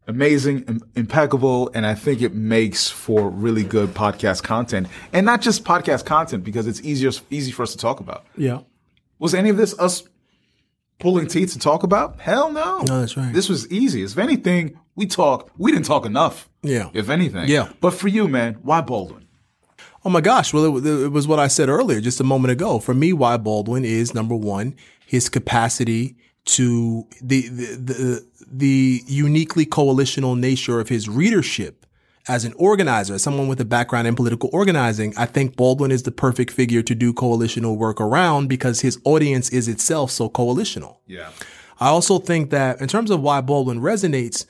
amazing, 0.09 0.63
im- 0.63 0.81
impeccable, 0.95 1.69
and 1.73 1.85
I 1.85 1.93
think 1.93 2.21
it 2.21 2.33
makes 2.33 2.89
for 2.89 3.29
really 3.29 3.63
good 3.63 3.93
podcast 3.93 4.43
content. 4.43 4.87
And 5.13 5.25
not 5.25 5.41
just 5.41 5.63
podcast 5.63 6.05
content 6.05 6.43
because 6.43 6.67
it's 6.67 6.81
easier, 6.81 7.11
easy 7.29 7.51
for 7.51 7.63
us 7.63 7.71
to 7.71 7.77
talk 7.77 7.99
about. 7.99 8.25
Yeah. 8.35 8.61
Was 9.19 9.33
any 9.33 9.49
of 9.49 9.57
this 9.57 9.77
us 9.79 10.03
pulling 10.99 11.27
teeth 11.27 11.53
to 11.53 11.59
talk 11.59 11.83
about? 11.83 12.19
Hell 12.19 12.51
no. 12.51 12.79
No, 12.79 12.99
that's 13.01 13.15
right. 13.15 13.31
This 13.31 13.47
was 13.47 13.71
easy. 13.71 14.03
If 14.03 14.17
anything, 14.17 14.79
we 14.95 15.05
talk, 15.05 15.51
we 15.57 15.71
didn't 15.71 15.85
talk 15.85 16.05
enough. 16.05 16.49
Yeah. 16.63 16.89
If 16.93 17.09
anything. 17.09 17.47
Yeah. 17.47 17.69
But 17.79 17.93
for 17.93 18.07
you, 18.07 18.27
man, 18.27 18.55
why 18.63 18.81
Baldwin? 18.81 19.27
Oh 20.03 20.09
my 20.09 20.21
gosh. 20.21 20.53
Well, 20.53 20.77
it, 20.77 20.85
it 20.85 21.11
was 21.11 21.27
what 21.27 21.39
I 21.39 21.47
said 21.47 21.69
earlier, 21.69 22.01
just 22.01 22.19
a 22.19 22.23
moment 22.23 22.51
ago. 22.51 22.79
For 22.79 22.93
me, 22.93 23.13
why 23.13 23.37
Baldwin 23.37 23.85
is 23.85 24.13
number 24.13 24.35
one, 24.35 24.75
his 25.05 25.29
capacity 25.29 26.15
to 26.53 27.07
the, 27.21 27.47
the, 27.49 27.75
the, 27.75 28.25
the 28.51 29.03
uniquely 29.07 29.65
coalitional 29.65 30.37
nature 30.37 30.79
of 30.79 30.89
his 30.89 31.07
readership 31.07 31.85
as 32.27 32.45
an 32.45 32.53
organizer, 32.53 33.15
as 33.15 33.23
someone 33.23 33.47
with 33.47 33.59
a 33.59 33.65
background 33.65 34.07
in 34.07 34.15
political 34.15 34.49
organizing, 34.53 35.13
I 35.17 35.25
think 35.25 35.55
Baldwin 35.55 35.91
is 35.91 36.03
the 36.03 36.11
perfect 36.11 36.51
figure 36.51 36.83
to 36.83 36.93
do 36.93 37.11
coalitional 37.11 37.75
work 37.75 37.99
around 37.99 38.47
because 38.47 38.81
his 38.81 38.99
audience 39.03 39.49
is 39.49 39.67
itself 39.67 40.11
so 40.11 40.29
coalitional. 40.29 40.97
Yeah. 41.07 41.29
I 41.79 41.87
also 41.87 42.19
think 42.19 42.51
that 42.51 42.81
in 42.81 42.87
terms 42.87 43.09
of 43.09 43.21
why 43.21 43.41
Baldwin 43.41 43.79
resonates, 43.79 44.45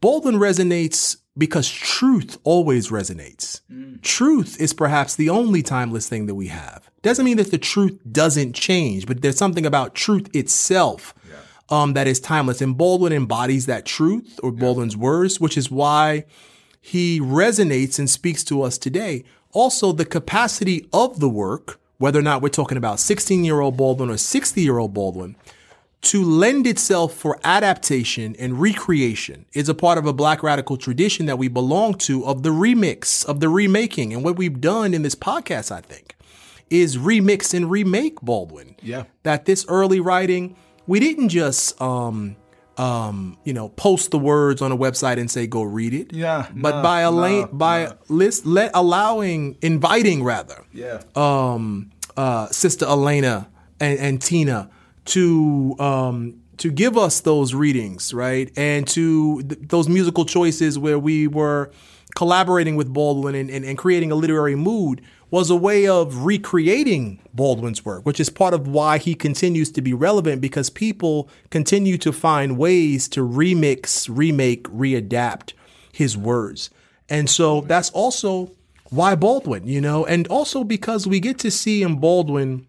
Baldwin 0.00 0.36
resonates 0.36 1.16
because 1.36 1.68
truth 1.68 2.38
always 2.44 2.90
resonates. 2.90 3.62
Mm. 3.72 4.00
Truth 4.02 4.60
is 4.60 4.72
perhaps 4.72 5.16
the 5.16 5.30
only 5.30 5.62
timeless 5.62 6.08
thing 6.08 6.26
that 6.26 6.36
we 6.36 6.46
have. 6.48 6.88
Doesn't 7.02 7.24
mean 7.24 7.38
that 7.38 7.50
the 7.50 7.58
truth 7.58 7.98
doesn't 8.10 8.52
change, 8.52 9.06
but 9.06 9.22
there's 9.22 9.36
something 9.36 9.66
about 9.66 9.96
truth 9.96 10.34
itself 10.34 11.14
um, 11.68 11.94
that 11.94 12.06
is 12.06 12.20
timeless. 12.20 12.60
And 12.60 12.76
Baldwin 12.76 13.12
embodies 13.12 13.66
that 13.66 13.86
truth 13.86 14.38
or 14.42 14.52
Baldwin's 14.52 14.96
words, 14.96 15.40
which 15.40 15.56
is 15.56 15.70
why 15.70 16.24
he 16.80 17.20
resonates 17.20 17.98
and 17.98 18.08
speaks 18.08 18.44
to 18.44 18.62
us 18.62 18.76
today. 18.76 19.24
Also, 19.52 19.92
the 19.92 20.04
capacity 20.04 20.86
of 20.92 21.20
the 21.20 21.28
work, 21.28 21.80
whether 21.98 22.18
or 22.18 22.22
not 22.22 22.42
we're 22.42 22.48
talking 22.48 22.76
about 22.76 23.00
16 23.00 23.44
year 23.44 23.60
old 23.60 23.76
Baldwin 23.76 24.10
or 24.10 24.16
60 24.16 24.60
year 24.60 24.78
old 24.78 24.92
Baldwin, 24.92 25.36
to 26.02 26.22
lend 26.22 26.66
itself 26.66 27.14
for 27.14 27.40
adaptation 27.44 28.36
and 28.38 28.60
recreation 28.60 29.46
is 29.54 29.70
a 29.70 29.74
part 29.74 29.96
of 29.96 30.04
a 30.04 30.12
black 30.12 30.42
radical 30.42 30.76
tradition 30.76 31.24
that 31.26 31.38
we 31.38 31.48
belong 31.48 31.94
to 31.94 32.26
of 32.26 32.42
the 32.42 32.50
remix, 32.50 33.24
of 33.24 33.40
the 33.40 33.48
remaking. 33.48 34.12
And 34.12 34.22
what 34.22 34.36
we've 34.36 34.60
done 34.60 34.92
in 34.92 35.02
this 35.02 35.14
podcast, 35.14 35.72
I 35.72 35.80
think, 35.80 36.14
is 36.68 36.98
remix 36.98 37.54
and 37.54 37.70
remake 37.70 38.20
Baldwin. 38.20 38.76
Yeah. 38.82 39.04
That 39.22 39.46
this 39.46 39.64
early 39.68 40.00
writing, 40.00 40.56
we 40.86 41.00
didn't 41.00 41.28
just 41.30 41.80
um 41.80 42.36
um, 42.76 43.38
you 43.44 43.52
know, 43.52 43.68
post 43.68 44.10
the 44.10 44.18
words 44.18 44.60
on 44.60 44.72
a 44.72 44.76
website 44.76 45.18
and 45.20 45.30
say 45.30 45.46
go 45.46 45.62
read 45.62 45.94
it. 45.94 46.12
Yeah, 46.12 46.48
But 46.56 46.76
nah, 46.76 46.82
by 46.82 47.00
a 47.02 47.10
nah, 47.12 47.46
by 47.46 47.84
nah. 47.84 47.92
list 48.08 48.46
let 48.46 48.72
allowing 48.74 49.56
inviting 49.62 50.24
rather 50.24 50.64
Yeah. 50.72 51.00
um, 51.14 51.92
uh, 52.16 52.48
Sister 52.48 52.84
Elena 52.86 53.48
and, 53.78 53.98
and 54.00 54.20
Tina 54.20 54.70
to 55.04 55.76
um, 55.78 56.40
to 56.56 56.72
give 56.72 56.96
us 56.98 57.20
those 57.20 57.54
readings, 57.54 58.12
right, 58.12 58.50
and 58.56 58.88
to 58.88 59.42
th- 59.42 59.60
those 59.68 59.88
musical 59.88 60.24
choices 60.24 60.76
where 60.76 60.98
we 60.98 61.28
were 61.28 61.70
collaborating 62.14 62.76
with 62.76 62.92
Baldwin 62.92 63.34
and, 63.34 63.50
and, 63.50 63.64
and 63.64 63.76
creating 63.76 64.12
a 64.12 64.14
literary 64.14 64.54
mood 64.54 65.00
was 65.30 65.50
a 65.50 65.56
way 65.56 65.88
of 65.88 66.24
recreating 66.24 67.18
Baldwin's 67.32 67.84
work, 67.84 68.06
which 68.06 68.20
is 68.20 68.30
part 68.30 68.54
of 68.54 68.68
why 68.68 68.98
he 68.98 69.14
continues 69.14 69.72
to 69.72 69.82
be 69.82 69.92
relevant 69.92 70.40
because 70.40 70.70
people 70.70 71.28
continue 71.50 71.98
to 71.98 72.12
find 72.12 72.56
ways 72.56 73.08
to 73.08 73.20
remix, 73.20 74.08
remake, 74.08 74.64
readapt 74.68 75.52
his 75.92 76.16
words. 76.16 76.70
And 77.08 77.28
so 77.28 77.62
that's 77.62 77.90
also 77.90 78.52
why 78.90 79.16
Baldwin, 79.16 79.66
you 79.66 79.80
know, 79.80 80.06
and 80.06 80.28
also 80.28 80.62
because 80.62 81.06
we 81.06 81.18
get 81.18 81.38
to 81.40 81.50
see 81.50 81.82
in 81.82 81.98
Baldwin 81.98 82.66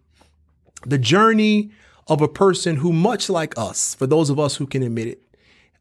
the 0.85 0.97
journey 0.97 1.71
of 2.07 2.21
a 2.21 2.27
person 2.27 2.77
who, 2.77 2.91
much 2.93 3.29
like 3.29 3.57
us, 3.57 3.95
for 3.95 4.07
those 4.07 4.29
of 4.29 4.39
us 4.39 4.55
who 4.55 4.65
can 4.65 4.81
admit 4.83 5.07
it, 5.07 5.21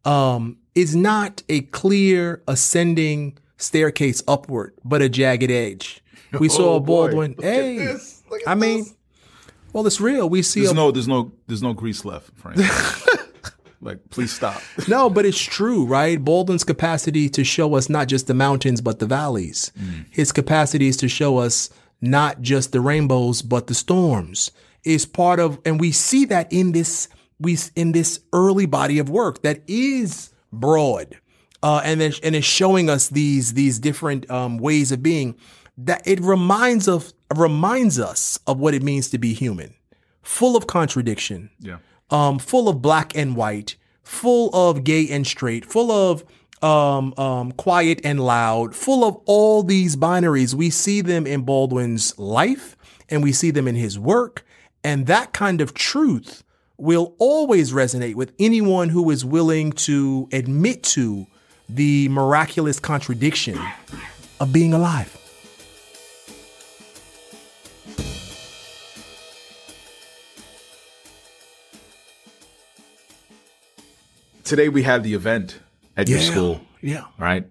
um, 0.07 0.59
is 0.75 0.95
not 0.95 1.43
a 1.49 1.63
clear 1.63 2.43
ascending 2.47 3.39
staircase 3.57 4.23
upward, 4.29 4.75
but 4.85 5.03
a 5.03 5.09
jagged 5.09 5.51
edge. 5.51 6.03
We 6.39 6.49
saw 6.49 6.75
Oh, 6.75 6.77
a. 6.77 6.81
Baldwin. 6.81 7.35
Hey, 7.41 7.79
this. 7.79 8.23
Look 8.31 8.41
at 8.43 8.49
I 8.49 8.55
mean, 8.55 8.81
this. 8.81 8.95
well, 9.73 9.87
it's 9.87 10.01
real. 10.01 10.29
We 10.29 10.43
see 10.43 10.61
There's 10.61 10.73
a 10.73 10.75
no, 10.75 10.91
there's 10.91 11.09
no, 11.09 11.33
there's 11.47 11.63
no 11.63 11.73
grease 11.73 12.05
left, 12.05 12.31
Frank. 12.37 12.59
like, 13.81 13.99
please 14.11 14.33
stop. 14.33 14.61
No, 14.89 15.09
but 15.09 15.25
it's 15.25 15.41
true, 15.41 15.85
right? 15.87 16.23
Baldwin's 16.23 16.65
capacity 16.65 17.29
to 17.31 17.45
show 17.45 17.75
us 17.75 17.89
not 17.89 18.09
just 18.09 18.27
the 18.27 18.35
mountains, 18.35 18.81
but 18.81 18.99
the 18.99 19.07
valleys. 19.07 19.71
Mm. 19.81 20.07
His 20.11 20.33
capacity 20.33 20.89
is 20.89 20.97
to 20.99 21.09
show 21.09 21.39
us 21.39 21.71
not 22.01 22.41
just 22.43 22.73
the 22.73 22.81
rainbows, 22.81 23.41
but 23.43 23.67
the 23.69 23.75
storms 23.75 24.51
is 24.85 25.07
part 25.07 25.41
of, 25.41 25.59
and 25.65 25.81
we 25.81 25.93
see 25.93 26.25
that 26.27 26.53
in 26.53 26.73
this, 26.73 27.09
we, 27.41 27.57
in 27.77 27.93
this 27.93 28.21
early 28.33 28.67
body 28.67 28.99
of 28.99 29.09
work 29.09 29.43
that 29.43 29.61
is 29.67 30.31
broad. 30.53 31.17
Uh, 31.65 31.81
and 31.85 32.01
then, 32.01 32.13
and 32.23 32.37
it's 32.37 32.47
showing 32.47 32.91
us 32.91 33.09
these, 33.09 33.55
these 33.55 33.79
different, 33.79 34.31
um, 34.31 34.59
ways 34.59 34.93
of 34.93 35.03
being 35.03 35.35
that 35.79 36.07
it 36.07 36.21
reminds 36.21 36.87
of, 36.87 37.13
reminds 37.35 37.99
us 37.99 38.39
of 38.47 38.59
what 38.61 38.75
it 38.75 38.83
means 38.83 39.09
to 39.11 39.19
be 39.19 39.33
human, 39.33 39.75
full 40.23 40.57
of 40.57 40.67
contradiction, 40.67 41.51
Yeah. 41.59 41.79
um, 42.11 42.39
full 42.39 42.69
of 42.69 42.83
black 42.83 43.17
and 43.17 43.35
white, 43.35 43.77
full 44.03 44.51
of 44.55 44.85
gay 44.85 45.09
and 45.09 45.27
straight, 45.27 45.65
full 45.65 45.91
of 45.91 46.23
um, 46.63 47.13
um, 47.19 47.53
quiet 47.53 48.01
and 48.05 48.21
loud, 48.21 48.75
full 48.75 49.03
of 49.05 49.17
all 49.27 49.63
these 49.63 49.97
binaries. 49.97 50.55
We 50.55 50.71
see 50.71 51.01
them 51.01 51.27
in 51.27 51.43
Baldwin's 51.43 52.17
life 52.19 52.77
and 53.11 53.23
we 53.23 53.33
see 53.33 53.51
them 53.51 53.67
in 53.69 53.75
his 53.75 53.99
work. 53.99 54.45
And 54.83 55.07
that 55.07 55.33
kind 55.33 55.61
of 55.61 55.75
truth 55.75 56.43
will 56.77 57.15
always 57.19 57.73
resonate 57.73 58.15
with 58.17 58.33
anyone 58.39 58.91
who 58.91 59.11
is 59.11 59.25
willing 59.25 59.73
to 59.73 60.29
admit 60.33 60.83
to 60.83 61.27
the 61.69 62.09
miraculous 62.09 62.79
contradiction 62.79 63.59
of 64.41 64.53
being 64.53 64.75
alive. 64.75 65.17
Today 74.45 74.69
we 74.69 74.83
had 74.83 75.03
the 75.03 75.15
event 75.15 75.59
at 75.97 76.09
your 76.09 76.21
school. 76.21 76.61
Yeah. 76.83 77.05
right? 77.19 77.47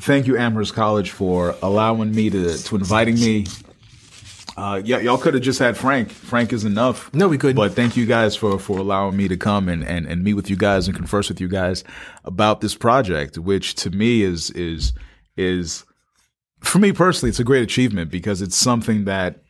Thank 0.00 0.26
you, 0.26 0.36
Amherst 0.36 0.74
College, 0.74 1.10
for 1.10 1.56
allowing 1.62 2.14
me 2.14 2.28
to 2.30 2.58
to 2.64 2.76
inviting 2.76 3.14
me. 3.14 3.46
Uh, 4.56 4.80
y- 4.84 5.00
y'all 5.00 5.18
could 5.18 5.34
have 5.34 5.42
just 5.42 5.58
had 5.58 5.76
Frank. 5.76 6.10
Frank 6.10 6.52
is 6.52 6.64
enough. 6.64 7.12
No, 7.12 7.28
we 7.28 7.36
couldn't. 7.36 7.56
But 7.56 7.72
thank 7.72 7.96
you 7.96 8.06
guys 8.06 8.34
for 8.34 8.58
for 8.58 8.78
allowing 8.78 9.16
me 9.16 9.28
to 9.28 9.36
come 9.36 9.68
and, 9.68 9.84
and 9.84 10.06
and 10.06 10.24
meet 10.24 10.34
with 10.34 10.48
you 10.48 10.56
guys 10.56 10.86
and 10.88 10.96
converse 10.96 11.28
with 11.28 11.40
you 11.40 11.48
guys 11.48 11.84
about 12.24 12.60
this 12.62 12.74
project, 12.74 13.36
which 13.38 13.74
to 13.76 13.90
me 13.90 14.22
is 14.22 14.50
is 14.52 14.94
is 15.36 15.84
for 16.60 16.78
me 16.78 16.92
personally, 16.92 17.30
it's 17.30 17.40
a 17.40 17.44
great 17.44 17.62
achievement 17.62 18.10
because 18.10 18.40
it's 18.40 18.56
something 18.56 19.04
that 19.04 19.42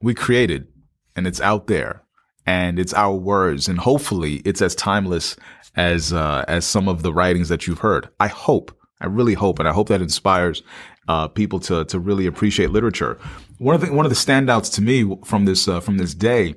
we 0.00 0.12
created 0.14 0.66
and 1.14 1.26
it's 1.26 1.40
out 1.40 1.68
there 1.68 2.02
and 2.44 2.78
it's 2.78 2.92
our 2.94 3.14
words 3.14 3.68
and 3.68 3.78
hopefully 3.78 4.42
it's 4.44 4.60
as 4.60 4.74
timeless 4.74 5.36
as 5.76 6.12
uh, 6.12 6.44
as 6.48 6.66
some 6.66 6.88
of 6.88 7.02
the 7.02 7.12
writings 7.12 7.48
that 7.48 7.66
you've 7.66 7.78
heard. 7.78 8.08
I 8.20 8.26
hope, 8.26 8.76
I 9.00 9.06
really 9.06 9.34
hope, 9.34 9.58
and 9.58 9.68
I 9.68 9.72
hope 9.72 9.88
that 9.88 10.02
inspires 10.02 10.62
uh, 11.08 11.28
people 11.28 11.60
to 11.60 11.84
to 11.86 11.98
really 11.98 12.26
appreciate 12.26 12.70
literature. 12.70 13.18
One 13.62 13.76
of 13.76 13.80
the 13.80 13.92
one 13.92 14.04
of 14.04 14.10
the 14.10 14.16
standouts 14.16 14.72
to 14.74 14.82
me 14.82 15.16
from 15.24 15.44
this 15.44 15.68
uh, 15.68 15.78
from 15.78 15.96
this 15.96 16.14
day 16.14 16.56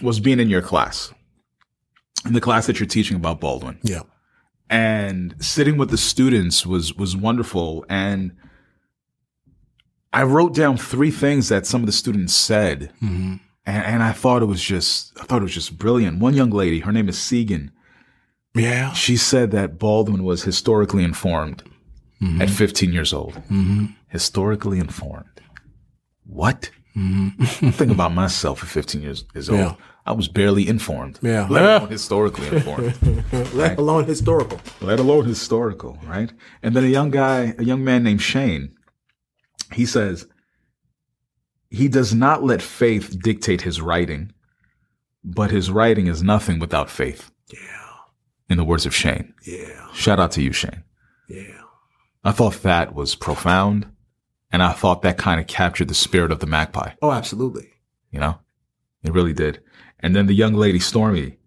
was 0.00 0.20
being 0.20 0.38
in 0.38 0.48
your 0.48 0.62
class, 0.62 1.12
in 2.24 2.34
the 2.34 2.40
class 2.40 2.68
that 2.68 2.78
you're 2.78 2.86
teaching 2.86 3.16
about 3.16 3.40
Baldwin. 3.40 3.80
Yeah. 3.82 4.02
and 4.70 5.34
sitting 5.40 5.76
with 5.76 5.90
the 5.90 5.98
students 5.98 6.64
was 6.64 6.94
was 6.94 7.16
wonderful. 7.16 7.84
And 7.88 8.36
i 10.12 10.22
wrote 10.22 10.54
down 10.54 10.76
three 10.76 11.10
things 11.10 11.48
that 11.48 11.66
some 11.66 11.82
of 11.82 11.86
the 11.86 11.92
students 11.92 12.32
said. 12.32 12.92
Mm-hmm. 13.02 13.34
And, 13.66 13.84
and 13.84 14.02
i 14.04 14.12
thought 14.12 14.42
it 14.42 14.46
was 14.46 14.62
just 14.62 15.18
i 15.20 15.24
thought 15.24 15.42
it 15.42 15.48
was 15.50 15.54
just 15.54 15.76
brilliant. 15.76 16.20
One 16.20 16.34
young 16.34 16.50
lady 16.50 16.78
her 16.80 16.92
name 16.92 17.08
is 17.08 17.16
segan. 17.16 17.70
Yeah. 18.54 18.92
she 18.92 19.16
said 19.16 19.50
that 19.50 19.78
baldwin 19.80 20.22
was 20.22 20.44
historically 20.44 21.02
informed 21.02 21.64
mm-hmm. 22.22 22.40
at 22.40 22.50
15 22.50 22.92
years 22.92 23.12
old. 23.12 23.34
Mm-hmm. 23.34 23.86
Historically 24.08 24.78
informed 24.78 25.36
what 26.26 26.70
mm-hmm. 26.96 27.70
think 27.70 27.90
about 27.90 28.12
myself 28.22 28.62
at 28.62 28.68
15 28.68 29.02
years, 29.02 29.24
years 29.34 29.48
old 29.50 29.60
Yeah. 29.60 29.74
i 30.06 30.12
was 30.12 30.28
barely 30.28 30.68
informed 30.68 31.18
Yeah. 31.22 31.46
let 31.48 31.64
alone 31.64 31.90
historically 31.90 32.48
informed 32.48 32.94
Let 33.54 33.78
alone 33.78 34.04
historical. 34.04 34.60
let 34.80 34.98
alone 35.00 35.24
historical, 35.26 35.98
right? 36.04 36.32
And 36.62 36.74
then 36.74 36.84
a 36.84 36.88
young 36.88 37.10
guy, 37.10 37.54
a 37.58 37.64
young 37.64 37.82
man 37.84 38.02
named 38.02 38.22
Shane, 38.22 38.74
he 39.72 39.86
says, 39.86 40.26
he 41.70 41.88
does 41.88 42.14
not 42.14 42.44
let 42.44 42.62
faith 42.62 43.16
dictate 43.22 43.62
his 43.62 43.80
writing, 43.80 44.32
but 45.24 45.50
his 45.50 45.70
writing 45.70 46.06
is 46.06 46.22
nothing 46.22 46.58
without 46.60 46.88
faith. 46.88 47.30
Yeah. 47.52 47.58
In 48.48 48.56
the 48.58 48.64
words 48.64 48.86
of 48.86 48.94
Shane. 48.94 49.34
Yeah. 49.44 49.92
Shout 49.92 50.20
out 50.20 50.30
to 50.32 50.42
you, 50.42 50.52
Shane. 50.52 50.84
Yeah. 51.28 51.60
I 52.22 52.30
thought 52.32 52.62
that 52.62 52.94
was 52.94 53.14
profound, 53.16 53.86
and 54.52 54.62
I 54.62 54.72
thought 54.72 55.02
that 55.02 55.18
kind 55.18 55.40
of 55.40 55.46
captured 55.46 55.88
the 55.88 55.94
spirit 55.94 56.32
of 56.32 56.40
the 56.40 56.46
magpie. 56.46 56.92
Oh, 57.02 57.12
absolutely. 57.12 57.68
You 58.10 58.20
know, 58.20 58.38
it 59.02 59.12
really 59.12 59.32
did. 59.32 59.60
And 60.00 60.14
then 60.14 60.26
the 60.26 60.34
young 60.34 60.54
lady, 60.54 60.78
Stormy, 60.78 61.38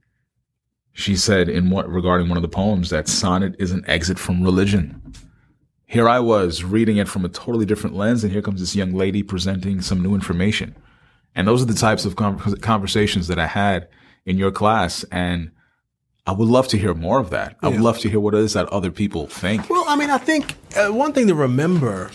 she 0.91 1.15
said 1.15 1.49
in 1.49 1.69
what 1.69 1.89
regarding 1.89 2.27
one 2.27 2.37
of 2.37 2.41
the 2.41 2.49
poems 2.49 2.89
that 2.89 3.07
sonnet 3.07 3.55
is 3.57 3.71
an 3.71 3.83
exit 3.87 4.19
from 4.19 4.43
religion. 4.43 5.13
Here 5.85 6.09
I 6.09 6.19
was 6.19 6.63
reading 6.63 6.97
it 6.97 7.07
from 7.07 7.25
a 7.25 7.29
totally 7.29 7.65
different 7.65 7.95
lens, 7.95 8.23
and 8.23 8.31
here 8.31 8.41
comes 8.41 8.59
this 8.59 8.75
young 8.75 8.93
lady 8.93 9.23
presenting 9.23 9.81
some 9.81 10.03
new 10.03 10.13
information. 10.13 10.75
And 11.35 11.47
those 11.47 11.61
are 11.61 11.65
the 11.65 11.73
types 11.73 12.05
of 12.05 12.15
con- 12.15 12.37
conversations 12.57 13.27
that 13.27 13.39
I 13.39 13.47
had 13.47 13.87
in 14.25 14.37
your 14.37 14.51
class. 14.51 15.03
And 15.11 15.51
I 16.27 16.31
would 16.31 16.47
love 16.47 16.67
to 16.69 16.77
hear 16.77 16.93
more 16.93 17.19
of 17.19 17.29
that. 17.31 17.55
I 17.63 17.69
would 17.69 17.81
love 17.81 17.97
to 17.99 18.09
hear 18.09 18.19
what 18.19 18.35
it 18.35 18.41
is 18.41 18.53
that 18.53 18.67
other 18.67 18.91
people 18.91 19.27
think. 19.27 19.69
Well, 19.69 19.85
I 19.87 19.95
mean, 19.95 20.09
I 20.09 20.17
think 20.17 20.55
uh, 20.75 20.89
one 20.89 21.13
thing 21.13 21.27
to 21.27 21.35
remember 21.35 22.11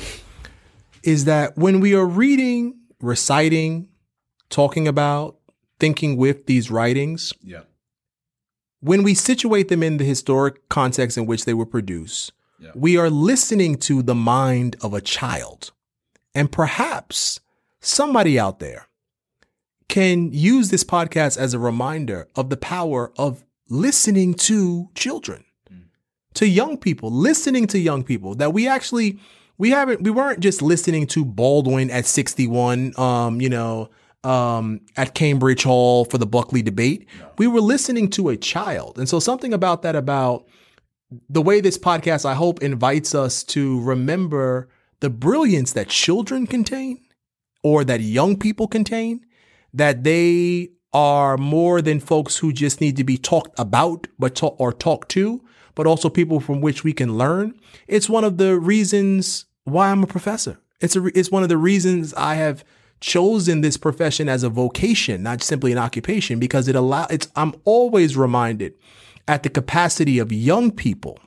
is 1.07 1.25
that 1.27 1.57
when 1.57 1.81
we 1.81 1.95
are 1.95 2.07
reading, 2.07 2.75
reciting, 3.01 3.89
talking 4.49 4.89
about, 4.89 5.37
thinking 5.79 6.17
with 6.17 6.47
these 6.47 6.71
writings, 6.71 7.33
Yeah. 7.43 7.63
when 8.81 9.03
we 9.03 9.15
situate 9.15 9.69
them 9.69 9.83
in 9.83 9.99
the 9.99 10.05
historic 10.05 10.69
context 10.69 11.19
in 11.19 11.27
which 11.27 11.45
they 11.45 11.55
were 11.55 11.67
produced, 11.67 12.33
Yeah. 12.59 12.71
we 12.75 12.97
are 12.97 13.11
listening 13.11 13.77
to 13.79 14.03
the 14.03 14.15
mind 14.15 14.77
of 14.81 14.95
a 14.95 15.01
child. 15.01 15.73
And 16.35 16.51
perhaps 16.51 17.41
somebody 17.81 18.39
out 18.39 18.59
there 18.59 18.89
can 19.89 20.33
use 20.33 20.71
this 20.71 20.85
podcast 20.85 21.37
as 21.37 21.53
a 21.55 21.59
reminder 21.59 22.29
of 22.35 22.49
the 22.51 22.57
power 22.57 23.13
of 23.19 23.45
listening 23.69 24.35
to 24.35 24.89
children, 24.95 25.45
mm. 25.71 25.85
to 26.35 26.49
young 26.49 26.77
people, 26.79 27.11
listening 27.11 27.67
to 27.69 27.79
young 27.79 28.03
people 28.03 28.35
that 28.37 28.53
we 28.53 28.67
actually 28.67 29.19
we 29.59 29.71
haven't 29.71 30.03
we 30.03 30.11
weren't 30.11 30.41
just 30.41 30.63
listening 30.63 31.07
to 31.09 31.25
Baldwin 31.25 31.91
at 31.91 32.07
61 32.07 32.99
um 32.99 33.41
you 33.41 33.49
know 33.49 33.91
um 34.23 34.81
at 34.97 35.15
Cambridge 35.15 35.63
Hall 35.65 36.05
for 36.05 36.19
the 36.19 36.27
Buckley 36.27 36.63
debate. 36.63 37.07
We 37.39 37.47
were 37.47 37.61
listening 37.61 38.09
to 38.11 38.31
a 38.31 38.37
child. 38.37 38.99
And 38.99 39.09
so 39.09 39.21
something 39.21 39.53
about 39.53 39.83
that 39.83 39.97
about 39.97 40.47
the 41.29 41.43
way 41.43 41.61
this 41.61 41.79
podcast 41.79 42.25
I 42.25 42.35
hope 42.35 42.63
invites 42.63 43.15
us 43.15 43.45
to 43.45 43.81
remember 43.83 44.69
the 45.01 45.11
brilliance 45.11 45.73
that 45.73 45.89
children 45.89 46.47
contain 46.47 47.03
or 47.63 47.85
that 47.85 48.01
young 48.01 48.39
people 48.39 48.67
contain 48.67 49.21
that 49.73 50.05
they 50.05 50.71
are 50.93 51.37
more 51.37 51.83
than 51.83 51.99
folks 52.01 52.39
who 52.39 52.53
just 52.53 52.81
need 52.81 52.97
to 52.97 53.05
be 53.05 53.19
talked 53.19 53.59
about 53.59 54.07
but 54.19 54.35
talk 54.35 54.57
or 54.59 54.73
talked 54.73 55.11
to 55.11 55.44
but 55.75 55.87
also 55.87 56.09
people 56.09 56.41
from 56.41 56.61
which 56.61 56.85
we 56.85 56.93
can 56.93 57.17
learn 57.17 57.55
it's 57.87 58.09
one 58.09 58.25
of 58.25 58.39
the 58.39 58.59
reasons 58.59 59.47
why 59.65 59.91
i'm 59.91 60.03
a 60.03 60.07
professor 60.07 60.59
it's 60.81 60.97
a 60.97 61.05
it's 61.19 61.31
one 61.31 61.43
of 61.43 61.49
the 61.49 61.57
reasons 61.57 62.13
i 62.15 62.35
have 62.35 62.65
chosen 63.01 63.61
this 63.61 63.77
profession 63.77 64.29
as 64.29 64.43
a 64.43 64.49
vocation 64.49 65.23
not 65.23 65.43
simply 65.43 65.73
an 65.73 65.79
occupation 65.79 66.39
because 66.39 66.69
it 66.69 66.77
allow 66.77 67.07
it's 67.11 67.29
i'm 67.37 67.55
always 67.65 68.17
reminded 68.17 68.75
at 69.27 69.43
the 69.43 69.49
capacity 69.51 70.19
of 70.19 70.33
young 70.33 70.71
people 70.71 71.19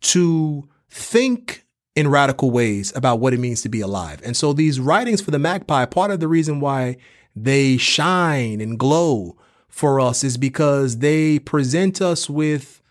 to 0.00 0.68
think 0.90 1.66
in 1.94 2.08
radical 2.08 2.50
ways 2.50 2.92
about 2.94 3.20
what 3.20 3.32
it 3.32 3.40
means 3.40 3.62
to 3.62 3.68
be 3.68 3.80
alive. 3.80 4.20
And 4.24 4.36
so 4.36 4.52
these 4.52 4.78
writings 4.78 5.22
for 5.22 5.30
the 5.30 5.38
magpie, 5.38 5.86
part 5.86 6.10
of 6.10 6.20
the 6.20 6.28
reason 6.28 6.60
why 6.60 6.98
they 7.34 7.78
shine 7.78 8.60
and 8.60 8.78
glow 8.78 9.36
for 9.68 9.98
us 9.98 10.22
is 10.22 10.36
because 10.36 10.98
they 10.98 11.38
present 11.38 12.00
us 12.00 12.28
with 12.30 12.82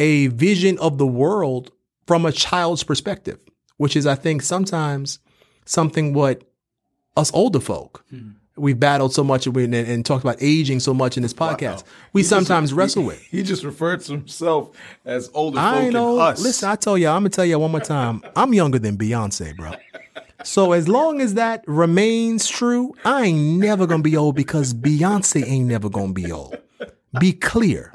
a 0.00 0.28
vision 0.28 0.78
of 0.78 0.96
the 0.96 1.06
world 1.06 1.70
from 2.06 2.24
a 2.24 2.32
child's 2.32 2.82
perspective, 2.82 3.38
which 3.76 3.94
is, 3.94 4.06
I 4.06 4.14
think, 4.14 4.42
sometimes 4.42 5.18
something 5.66 6.14
what 6.14 6.42
us 7.18 7.30
older 7.34 7.60
folk, 7.60 8.02
hmm. 8.08 8.30
we've 8.56 8.80
battled 8.80 9.12
so 9.12 9.22
much 9.22 9.46
and, 9.46 9.74
and 9.74 10.06
talked 10.06 10.24
about 10.24 10.38
aging 10.40 10.80
so 10.80 10.94
much 10.94 11.18
in 11.18 11.22
this 11.22 11.34
podcast, 11.34 11.84
we 12.14 12.22
sometimes 12.22 12.72
wrestle 12.72 13.04
with. 13.04 13.20
He 13.20 13.42
just 13.42 13.62
referred 13.62 14.00
to 14.02 14.12
himself 14.12 14.74
as 15.04 15.30
older 15.34 15.58
I 15.58 15.90
know. 15.90 16.18
us. 16.18 16.40
Listen, 16.40 16.70
I 16.70 16.76
tell 16.76 16.96
you, 16.96 17.08
I'm 17.08 17.20
gonna 17.20 17.28
tell 17.28 17.44
you 17.44 17.58
one 17.58 17.70
more 17.70 17.80
time. 17.80 18.22
I'm 18.34 18.54
younger 18.54 18.78
than 18.78 18.96
Beyonce, 18.96 19.54
bro. 19.54 19.72
So 20.44 20.72
as 20.72 20.88
long 20.88 21.20
as 21.20 21.34
that 21.34 21.62
remains 21.66 22.48
true, 22.48 22.94
I 23.04 23.26
ain't 23.26 23.60
never 23.60 23.86
gonna 23.86 24.02
be 24.02 24.16
old 24.16 24.34
because 24.34 24.72
Beyonce 24.72 25.46
ain't 25.46 25.66
never 25.66 25.90
gonna 25.90 26.14
be 26.14 26.32
old. 26.32 26.56
Be 27.18 27.32
clear. 27.32 27.92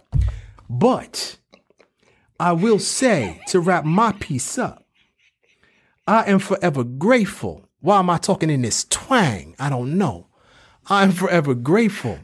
But 0.69 1.37
I 2.39 2.51
will 2.51 2.79
say 2.79 3.41
to 3.47 3.59
wrap 3.59 3.85
my 3.85 4.11
piece 4.13 4.57
up, 4.57 4.85
I 6.07 6.29
am 6.29 6.39
forever 6.39 6.83
grateful. 6.83 7.67
Why 7.79 7.99
am 7.99 8.09
I 8.09 8.17
talking 8.17 8.49
in 8.49 8.61
this 8.61 8.85
twang? 8.85 9.55
I 9.59 9.69
don't 9.69 9.97
know. 9.97 10.27
I'm 10.87 11.11
forever 11.11 11.53
grateful 11.55 12.19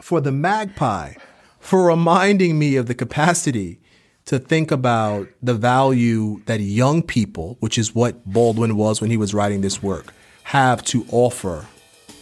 for 0.00 0.20
the 0.20 0.32
magpie 0.32 1.14
for 1.60 1.86
reminding 1.86 2.58
me 2.58 2.76
of 2.76 2.86
the 2.86 2.94
capacity 2.94 3.80
to 4.24 4.38
think 4.38 4.70
about 4.70 5.28
the 5.42 5.54
value 5.54 6.42
that 6.46 6.60
young 6.60 7.02
people, 7.02 7.56
which 7.60 7.78
is 7.78 7.94
what 7.94 8.24
Baldwin 8.26 8.76
was 8.76 9.00
when 9.00 9.10
he 9.10 9.16
was 9.16 9.34
writing 9.34 9.60
this 9.60 9.82
work, 9.82 10.12
have 10.44 10.82
to 10.84 11.06
offer 11.10 11.66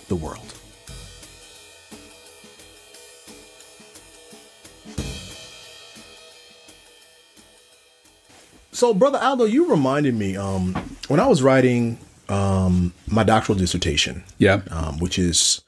the 0.09 0.17
world. 0.17 0.46
So, 8.77 8.93
brother 8.93 9.19
Aldo, 9.19 9.47
you 9.47 9.71
reminded 9.71 10.15
me 10.15 10.37
um, 10.37 10.75
when 11.09 11.19
I 11.19 11.27
was 11.27 11.43
writing 11.43 11.97
um, 12.29 12.93
my 13.07 13.25
doctoral 13.25 13.57
dissertation, 13.57 14.23
yeah. 14.37 14.61
um, 14.71 14.99
which 14.99 15.19
is 15.19 15.63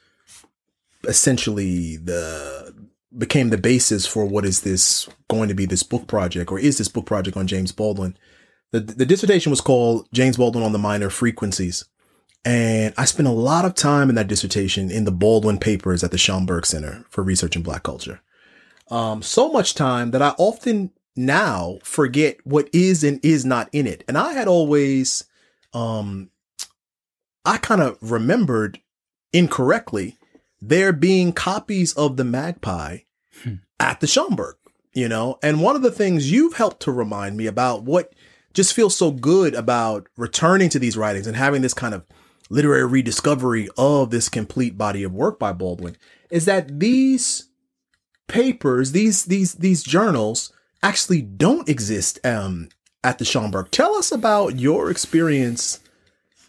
essentially 1.05 1.97
the 1.97 2.75
became 3.17 3.49
the 3.49 3.57
basis 3.57 4.07
for 4.07 4.27
what 4.27 4.45
is 4.45 4.61
this 4.61 5.09
going 5.29 5.49
to 5.49 5.55
be 5.55 5.65
this 5.65 5.83
book 5.83 6.07
project 6.07 6.53
or 6.53 6.59
is 6.59 6.77
this 6.77 6.89
book 6.89 7.07
project 7.07 7.35
on 7.35 7.47
James 7.47 7.73
Baldwin. 7.73 8.15
The, 8.73 8.81
the 8.81 9.07
dissertation 9.07 9.49
was 9.49 9.63
called 9.63 10.07
James 10.13 10.37
Baldwin 10.37 10.63
on 10.63 10.73
the 10.73 10.79
Minor 10.79 11.09
Frequencies. 11.09 11.87
And 12.45 12.93
I 12.99 13.07
spent 13.07 13.27
a 13.27 13.33
lot 13.33 13.65
of 13.65 13.75
time 13.75 14.11
in 14.11 14.17
that 14.17 14.29
dissertation 14.29 14.91
in 14.91 15.07
the 15.07 15.13
Baldwin 15.13 15.57
papers 15.57 16.05
at 16.05 16.11
the 16.11 16.19
Schomburg 16.19 16.67
Center 16.67 17.07
for 17.09 17.25
Research 17.25 17.57
in 17.57 17.63
Black 17.63 17.85
Culture. 17.85 18.21
Um, 18.91 19.23
so 19.23 19.51
much 19.51 19.75
time 19.75 20.11
that 20.11 20.21
I 20.21 20.35
often 20.37 20.91
now 21.19 21.79
forget 21.83 22.39
what 22.45 22.69
is 22.73 23.05
and 23.05 23.23
is 23.25 23.45
not 23.45 23.69
in 23.73 23.87
it. 23.87 24.05
And 24.09 24.17
I 24.17 24.33
had 24.33 24.49
always, 24.49 25.25
um, 25.75 26.31
I 27.45 27.59
kind 27.59 27.83
of 27.83 27.99
remembered 28.01 28.81
incorrectly 29.33 30.17
there 30.61 30.93
being 30.93 31.33
copies 31.33 31.93
of 31.95 32.17
the 32.17 32.25
Magpie 32.25 32.99
at 33.81 34.01
the 34.01 34.07
Schomburg, 34.07 34.55
you 34.93 35.09
know? 35.09 35.39
And 35.43 35.61
one 35.61 35.77
of 35.77 35.83
the 35.83 35.91
things 35.91 36.33
you've 36.33 36.55
helped 36.55 36.81
to 36.83 36.93
remind 36.93 37.37
me 37.37 37.47
about 37.47 37.83
what 37.83 38.13
just 38.55 38.75
feels 38.75 38.97
so 38.97 39.11
good 39.11 39.55
about 39.55 40.09
returning 40.17 40.69
to 40.71 40.79
these 40.79 40.97
writings 40.97 41.27
and 41.27 41.37
having 41.37 41.63
this 41.63 41.75
kind 41.75 41.95
of 41.95 42.05
literary 42.51 42.87
rediscovery 42.87 43.69
of 43.77 44.11
this 44.11 44.29
complete 44.29 44.79
body 44.79 45.03
of 45.03 45.13
work 45.13 45.39
by 45.39 45.53
Baldwin 45.53 45.97
is 46.31 46.45
that 46.47 46.81
these 46.81 47.49
papers, 48.27 48.93
these 48.93 49.25
these 49.25 49.55
these 49.55 49.83
journals 49.83 50.53
actually 50.83 51.23
don't 51.23 51.69
exist 51.69 52.25
um, 52.25 52.69
at 53.05 53.19
the 53.19 53.25
Schomburg. 53.25 53.71
Tell 53.71 53.95
us 53.95 54.13
about 54.13 54.59
your 54.59 54.91
experience 54.91 55.81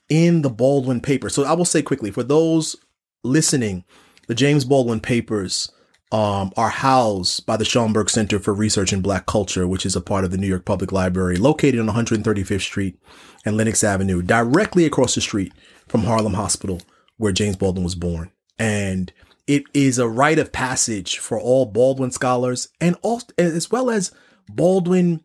in 0.09 0.41
the 0.41 0.49
Baldwin 0.49 1.01
papers. 1.01 1.33
So 1.33 1.43
I 1.43 1.53
will 1.53 1.65
say 1.65 1.81
quickly 1.81 2.11
for 2.11 2.23
those 2.23 2.75
listening, 3.23 3.83
the 4.27 4.35
James 4.35 4.65
Baldwin 4.65 4.99
papers 4.99 5.71
um, 6.11 6.51
are 6.57 6.69
housed 6.69 7.45
by 7.45 7.55
the 7.55 7.63
Schomburg 7.63 8.09
Center 8.09 8.39
for 8.39 8.53
Research 8.53 8.91
in 8.91 9.01
Black 9.01 9.27
Culture, 9.27 9.67
which 9.67 9.85
is 9.85 9.95
a 9.95 10.01
part 10.01 10.23
of 10.23 10.31
the 10.31 10.37
New 10.37 10.47
York 10.47 10.65
Public 10.65 10.91
Library, 10.91 11.37
located 11.37 11.79
on 11.79 11.87
135th 11.87 12.61
Street 12.61 12.99
and 13.45 13.55
Lenox 13.55 13.83
Avenue, 13.83 14.21
directly 14.21 14.85
across 14.85 15.15
the 15.15 15.21
street 15.21 15.53
from 15.87 16.03
Harlem 16.03 16.33
Hospital, 16.33 16.81
where 17.17 17.31
James 17.31 17.55
Baldwin 17.55 17.83
was 17.83 17.95
born. 17.95 18.31
And 18.57 19.13
it 19.49 19.63
is 19.73 19.97
a 19.97 20.07
rite 20.07 20.37
of 20.37 20.51
passage 20.51 21.17
for 21.17 21.39
all 21.39 21.65
Baldwin 21.65 22.11
scholars 22.11 22.69
and 22.79 22.95
also, 23.01 23.25
as 23.39 23.71
well 23.71 23.89
as 23.89 24.11
Baldwin 24.47 25.23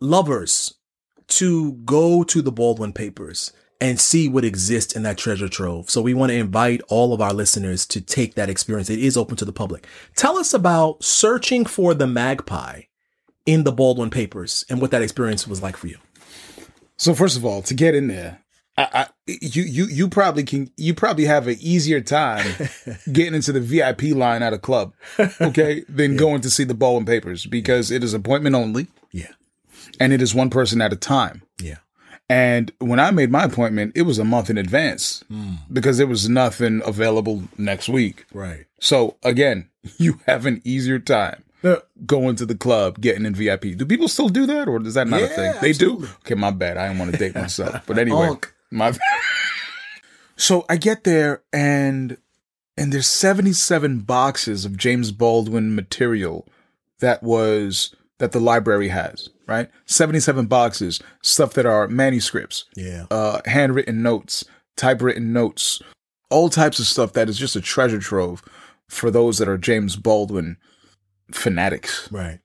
lovers 0.00 0.74
to 1.28 1.72
go 1.72 2.22
to 2.24 2.42
the 2.42 2.52
Baldwin 2.52 2.92
papers 2.92 3.54
and 3.80 3.98
see 3.98 4.28
what 4.28 4.44
exists 4.44 4.94
in 4.94 5.02
that 5.04 5.16
treasure 5.16 5.48
trove. 5.48 5.88
So 5.88 6.02
we 6.02 6.12
want 6.12 6.28
to 6.28 6.36
invite 6.36 6.82
all 6.88 7.14
of 7.14 7.22
our 7.22 7.32
listeners 7.32 7.86
to 7.86 8.02
take 8.02 8.34
that 8.34 8.50
experience. 8.50 8.90
It 8.90 8.98
is 8.98 9.16
open 9.16 9.38
to 9.38 9.46
the 9.46 9.52
public. 9.52 9.86
Tell 10.14 10.36
us 10.36 10.52
about 10.52 11.02
searching 11.02 11.64
for 11.64 11.94
the 11.94 12.06
magpie 12.06 12.82
in 13.46 13.64
the 13.64 13.72
Baldwin 13.72 14.10
papers 14.10 14.66
and 14.68 14.78
what 14.78 14.90
that 14.90 15.00
experience 15.00 15.48
was 15.48 15.62
like 15.62 15.78
for 15.78 15.86
you. 15.86 15.96
So 16.98 17.14
first 17.14 17.38
of 17.38 17.46
all, 17.46 17.62
to 17.62 17.72
get 17.72 17.94
in 17.94 18.08
there, 18.08 18.42
I, 18.78 18.88
I, 18.94 19.06
you 19.26 19.62
you 19.62 19.86
you 19.86 20.08
probably 20.08 20.44
can 20.44 20.70
you 20.76 20.94
probably 20.94 21.24
have 21.24 21.48
an 21.48 21.56
easier 21.60 22.00
time 22.00 22.46
getting 23.12 23.34
into 23.34 23.50
the 23.50 23.60
VIP 23.60 24.14
line 24.14 24.42
at 24.42 24.52
a 24.52 24.58
club, 24.58 24.94
okay, 25.40 25.84
than 25.88 26.16
going 26.16 26.42
to 26.42 26.50
see 26.50 26.62
the 26.62 26.74
Baldwin 26.74 27.04
Papers 27.04 27.44
because 27.44 27.90
it 27.90 28.04
is 28.04 28.14
appointment 28.14 28.54
only 28.54 28.86
Yeah. 29.10 29.32
and 29.98 30.12
it 30.12 30.22
is 30.22 30.32
one 30.32 30.48
person 30.48 30.80
at 30.80 30.92
a 30.92 30.96
time. 30.96 31.42
Yeah. 31.60 31.78
And 32.30 32.70
when 32.78 33.00
I 33.00 33.10
made 33.10 33.32
my 33.32 33.44
appointment, 33.44 33.92
it 33.96 34.02
was 34.02 34.18
a 34.18 34.24
month 34.24 34.48
in 34.48 34.58
advance 34.58 35.24
hmm. 35.28 35.54
because 35.72 35.98
there 35.98 36.06
was 36.06 36.28
nothing 36.28 36.80
available 36.84 37.42
next 37.56 37.88
week. 37.88 38.26
Right. 38.32 38.66
So 38.78 39.16
again, 39.24 39.70
you 39.98 40.20
have 40.26 40.46
an 40.46 40.62
easier 40.64 41.00
time 41.00 41.42
going 42.06 42.36
to 42.36 42.46
the 42.46 42.54
club, 42.54 43.00
getting 43.00 43.26
in 43.26 43.34
VIP. 43.34 43.76
Do 43.76 43.84
people 43.84 44.06
still 44.08 44.28
do 44.28 44.46
that, 44.46 44.68
or 44.68 44.80
is 44.82 44.94
that 44.94 45.08
not 45.08 45.22
a 45.22 45.26
thing? 45.26 45.52
They 45.60 45.70
absolutely. 45.70 46.06
do. 46.06 46.12
Okay, 46.20 46.34
my 46.34 46.52
bad. 46.52 46.76
I 46.76 46.86
didn't 46.86 47.00
want 47.00 47.12
to 47.12 47.18
date 47.18 47.34
myself, 47.34 47.82
but 47.86 47.98
anyway. 47.98 48.36
My. 48.70 48.92
so 50.36 50.64
I 50.68 50.76
get 50.76 51.04
there, 51.04 51.42
and 51.52 52.16
and 52.76 52.92
there's 52.92 53.06
77 53.08 54.00
boxes 54.00 54.64
of 54.64 54.76
James 54.76 55.10
Baldwin 55.12 55.74
material 55.74 56.46
that 57.00 57.22
was 57.22 57.94
that 58.18 58.32
the 58.32 58.40
library 58.40 58.88
has, 58.88 59.28
right? 59.46 59.70
77 59.86 60.46
boxes, 60.46 61.00
stuff 61.22 61.54
that 61.54 61.66
are 61.66 61.86
manuscripts, 61.88 62.64
Yeah. 62.76 63.06
uh, 63.10 63.40
handwritten 63.46 64.02
notes, 64.02 64.44
typewritten 64.76 65.32
notes, 65.32 65.80
all 66.30 66.48
types 66.48 66.80
of 66.80 66.86
stuff 66.86 67.12
that 67.12 67.28
is 67.28 67.38
just 67.38 67.54
a 67.54 67.60
treasure 67.60 68.00
trove 68.00 68.42
for 68.88 69.10
those 69.12 69.38
that 69.38 69.48
are 69.48 69.58
James 69.58 69.94
Baldwin 69.94 70.56
fanatics. 71.32 72.10
Right. 72.10 72.40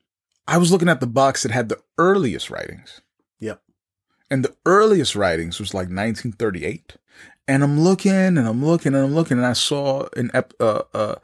I 0.47 0.57
was 0.57 0.71
looking 0.71 0.89
at 0.89 0.99
the 0.99 1.07
box 1.07 1.43
that 1.43 1.51
had 1.51 1.69
the 1.69 1.79
earliest 1.97 2.49
writings. 2.49 3.01
And 4.33 4.43
the 4.43 4.55
earliest 4.65 5.15
writings 5.15 5.59
was 5.59 5.73
like 5.73 5.89
1938. 5.89 6.95
And 7.47 7.63
I'm 7.63 7.79
looking 7.79 8.11
and 8.11 8.39
I'm 8.39 8.65
looking 8.65 8.95
and 8.95 9.03
I'm 9.05 9.13
looking 9.13 9.37
and 9.37 9.45
I 9.45 9.53
saw 9.53 10.07
an 10.17 10.31
ep- 10.33 10.53
uh, 10.59 10.81
uh, 10.93 11.15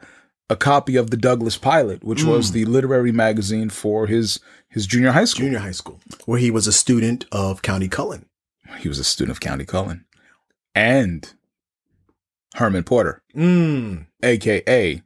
a 0.48 0.54
copy 0.56 0.94
of 0.96 1.10
the 1.10 1.16
Douglass 1.16 1.56
Pilot, 1.56 2.04
which 2.04 2.22
was 2.24 2.52
the 2.52 2.64
literary 2.66 3.10
magazine 3.10 3.68
for 3.70 4.06
his 4.06 4.38
his 4.68 4.86
junior 4.86 5.10
high 5.12 5.24
school. 5.24 5.46
Junior 5.46 5.58
high 5.58 5.72
school, 5.72 5.98
where 6.26 6.38
he 6.38 6.50
was 6.50 6.66
a 6.68 6.72
student 6.72 7.24
of 7.32 7.62
Countee 7.62 7.90
Cullen. 7.90 8.26
He 8.78 8.88
was 8.88 8.98
a 9.00 9.04
student 9.04 9.36
of 9.36 9.40
Countee 9.40 9.66
Cullen. 9.66 10.04
And 10.74 11.32
Herman 12.54 12.84
Porter, 12.84 13.22
Mm. 13.34 14.06
aka 14.22 15.02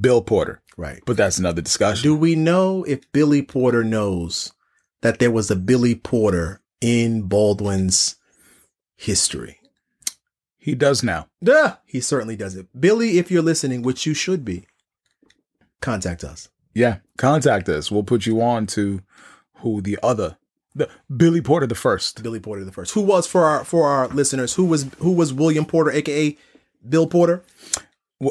Bill 0.00 0.22
Porter. 0.22 0.62
Right. 0.78 1.02
But 1.06 1.16
that's 1.16 1.38
another 1.38 1.60
discussion. 1.62 2.02
Do 2.02 2.14
we 2.14 2.34
know 2.34 2.84
if 2.84 3.00
Billy 3.12 3.42
Porter 3.42 3.82
knows 3.82 4.52
that 5.02 5.18
there 5.18 5.30
was 5.30 5.50
a 5.50 5.56
Billy 5.56 5.94
Porter 5.94 6.60
in 6.80 7.22
Baldwin's 7.22 8.16
history? 8.96 9.60
he 10.58 10.74
does 10.74 11.02
now. 11.04 11.28
Duh. 11.44 11.76
He 11.84 12.00
certainly 12.00 12.34
does 12.34 12.56
it. 12.56 12.66
Billy, 12.78 13.18
if 13.18 13.30
you're 13.30 13.40
listening, 13.42 13.82
which 13.82 14.04
you 14.04 14.14
should 14.14 14.44
be, 14.44 14.66
contact 15.80 16.24
us. 16.24 16.48
Yeah, 16.74 16.98
contact 17.16 17.68
us. 17.68 17.90
We'll 17.90 18.02
put 18.02 18.26
you 18.26 18.42
on 18.42 18.66
to 18.68 19.00
who 19.58 19.80
the 19.80 19.96
other, 20.02 20.36
the 20.74 20.90
Billy 21.14 21.40
Porter 21.40 21.66
the 21.68 21.74
first. 21.76 22.22
Billy 22.22 22.40
Porter 22.40 22.64
the 22.64 22.72
first. 22.72 22.94
Who 22.94 23.00
was 23.02 23.26
for 23.28 23.44
our 23.44 23.64
for 23.64 23.86
our 23.88 24.08
listeners? 24.08 24.54
Who 24.54 24.64
was 24.64 24.90
who 24.98 25.12
was 25.12 25.32
William 25.32 25.64
Porter, 25.64 25.90
aka 25.92 26.36
Bill 26.86 27.06
Porter? 27.06 27.42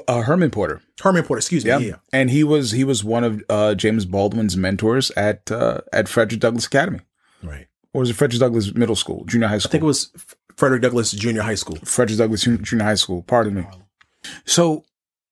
Uh, 0.07 0.21
Herman 0.21 0.51
Porter. 0.51 0.81
Herman 1.01 1.23
Porter. 1.23 1.39
Excuse 1.39 1.63
me. 1.63 1.69
Yeah. 1.71 1.77
Yeah. 1.79 1.95
and 2.11 2.29
he 2.29 2.43
was 2.43 2.71
he 2.71 2.83
was 2.83 3.03
one 3.03 3.23
of 3.23 3.43
uh, 3.49 3.75
James 3.75 4.05
Baldwin's 4.05 4.57
mentors 4.57 5.09
at 5.11 5.49
uh, 5.51 5.81
at 5.93 6.07
Frederick 6.09 6.41
Douglass 6.41 6.65
Academy, 6.67 6.99
Right. 7.41 7.67
Or 7.95 7.99
was 7.99 8.09
it 8.09 8.17
Frederick 8.17 8.41
Douglass 8.41 8.73
Middle 8.73 8.97
School, 8.97 9.23
junior 9.23 9.47
high 9.47 9.57
school? 9.57 9.69
I 9.69 9.71
think 9.71 9.83
it 9.83 9.85
was 9.85 10.11
Frederick 10.57 10.81
Douglass 10.81 11.13
Junior 11.13 11.43
High 11.43 11.55
School. 11.55 11.77
Frederick 11.77 12.17
Douglass 12.17 12.41
Junior 12.43 12.83
High 12.83 12.95
School. 12.95 13.21
Pardon 13.21 13.53
me. 13.53 13.63
So 14.43 14.83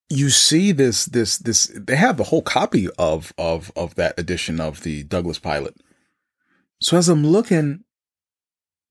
you 0.10 0.30
see 0.30 0.72
this 0.72 1.04
this 1.08 1.40
this 1.40 1.70
they 1.76 1.98
have 1.98 2.16
the 2.16 2.24
whole 2.24 2.42
copy 2.42 2.88
of 2.98 3.34
of 3.38 3.70
of 3.76 3.96
that 3.96 4.18
edition 4.18 4.62
of 4.62 4.84
the 4.84 5.04
Douglass 5.04 5.40
Pilot. 5.40 5.76
So 6.80 6.96
as 6.96 7.10
I'm 7.10 7.28
looking, 7.28 7.84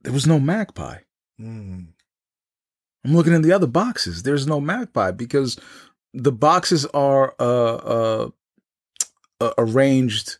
there 0.02 0.12
was 0.12 0.26
no 0.26 0.38
magpie. 0.38 0.98
Mm. 1.40 1.86
I'm 3.06 3.14
looking 3.16 3.32
in 3.32 3.40
the 3.40 3.52
other 3.52 3.66
boxes. 3.66 4.22
There's 4.22 4.46
no 4.46 4.60
magpie 4.60 5.12
because 5.12 5.58
the 6.12 6.32
boxes 6.32 6.84
are 6.92 7.34
uh, 7.40 7.74
uh, 7.76 8.28
uh, 9.40 9.52
arranged 9.56 10.36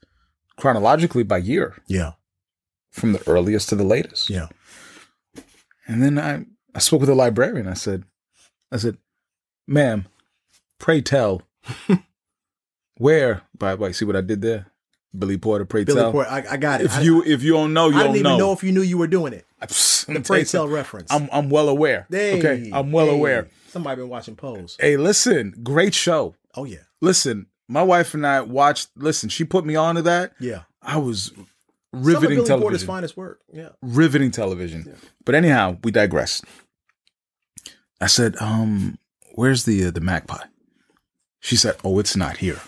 chronologically 0.58 1.22
by 1.22 1.38
year, 1.38 1.76
Yeah. 1.86 2.12
From 2.92 3.12
the 3.12 3.28
earliest 3.28 3.68
to 3.70 3.74
the 3.74 3.84
latest. 3.84 4.30
Yeah. 4.30 4.48
And 5.88 6.02
then 6.02 6.18
I, 6.18 6.44
I 6.74 6.78
spoke 6.78 7.00
with 7.00 7.08
the 7.08 7.14
librarian. 7.14 7.66
I 7.66 7.74
said, 7.74 8.04
I 8.70 8.76
said, 8.76 8.96
ma'am, 9.66 10.06
pray 10.78 11.00
tell, 11.00 11.42
where? 12.96 13.42
By 13.58 13.74
the 13.74 13.80
way, 13.82 13.92
see 13.92 14.04
what 14.04 14.16
I 14.16 14.20
did 14.20 14.42
there? 14.42 14.66
Billy 15.16 15.36
Porter, 15.36 15.64
pray 15.64 15.84
Billy 15.84 16.00
tell. 16.00 16.12
Porter. 16.12 16.30
I, 16.30 16.44
I 16.52 16.56
got 16.56 16.80
it. 16.80 16.86
If 16.86 16.96
I, 16.96 17.00
you 17.02 17.22
if 17.22 17.42
you 17.42 17.52
don't 17.52 17.74
know, 17.74 17.90
you 17.90 17.96
I 17.96 18.04
don't 18.04 18.12
didn't 18.14 18.26
even 18.26 18.38
know. 18.38 18.46
know. 18.46 18.52
if 18.52 18.62
you 18.62 18.72
knew 18.72 18.80
you 18.80 18.96
were 18.96 19.06
doing 19.06 19.34
it. 19.34 19.44
Psst, 19.62 20.06
The 20.12 20.20
pray 20.20 20.44
tell 20.44 20.66
reference. 20.68 21.12
I'm 21.12 21.28
I'm 21.30 21.50
well 21.50 21.68
aware. 21.68 22.06
Hey, 22.10 22.38
okay, 22.38 22.70
I'm 22.72 22.92
well 22.92 23.06
hey. 23.06 23.14
aware. 23.14 23.48
Somebody 23.68 24.00
been 24.00 24.08
watching 24.08 24.36
Pose. 24.36 24.76
Hey, 24.80 24.96
listen, 24.96 25.54
great 25.62 25.92
show. 25.94 26.34
Oh 26.54 26.64
yeah. 26.64 26.78
Listen, 27.02 27.46
my 27.68 27.82
wife 27.82 28.14
and 28.14 28.26
I 28.26 28.40
watched. 28.40 28.88
Listen, 28.96 29.28
she 29.28 29.44
put 29.44 29.66
me 29.66 29.76
on 29.76 29.96
to 29.96 30.02
that. 30.02 30.32
Yeah. 30.40 30.62
I 30.80 30.96
was 30.96 31.32
Some 31.92 32.02
riveting 32.04 32.38
Porter's 32.38 32.48
television. 32.48 32.86
finest 32.86 33.16
work. 33.16 33.40
Yeah. 33.52 33.68
riveting 33.82 34.30
television. 34.30 34.96
But 35.24 35.34
anyhow, 35.34 35.76
we 35.84 35.90
digress. 35.90 36.42
I 38.00 38.06
said, 38.06 38.34
um, 38.40 38.98
where's 39.34 39.64
the 39.64 39.86
uh, 39.86 39.90
the 39.90 40.00
magpie? 40.00 40.44
She 41.40 41.56
said, 41.56 41.76
oh, 41.84 41.98
it's 41.98 42.16
not 42.16 42.38
here. 42.38 42.60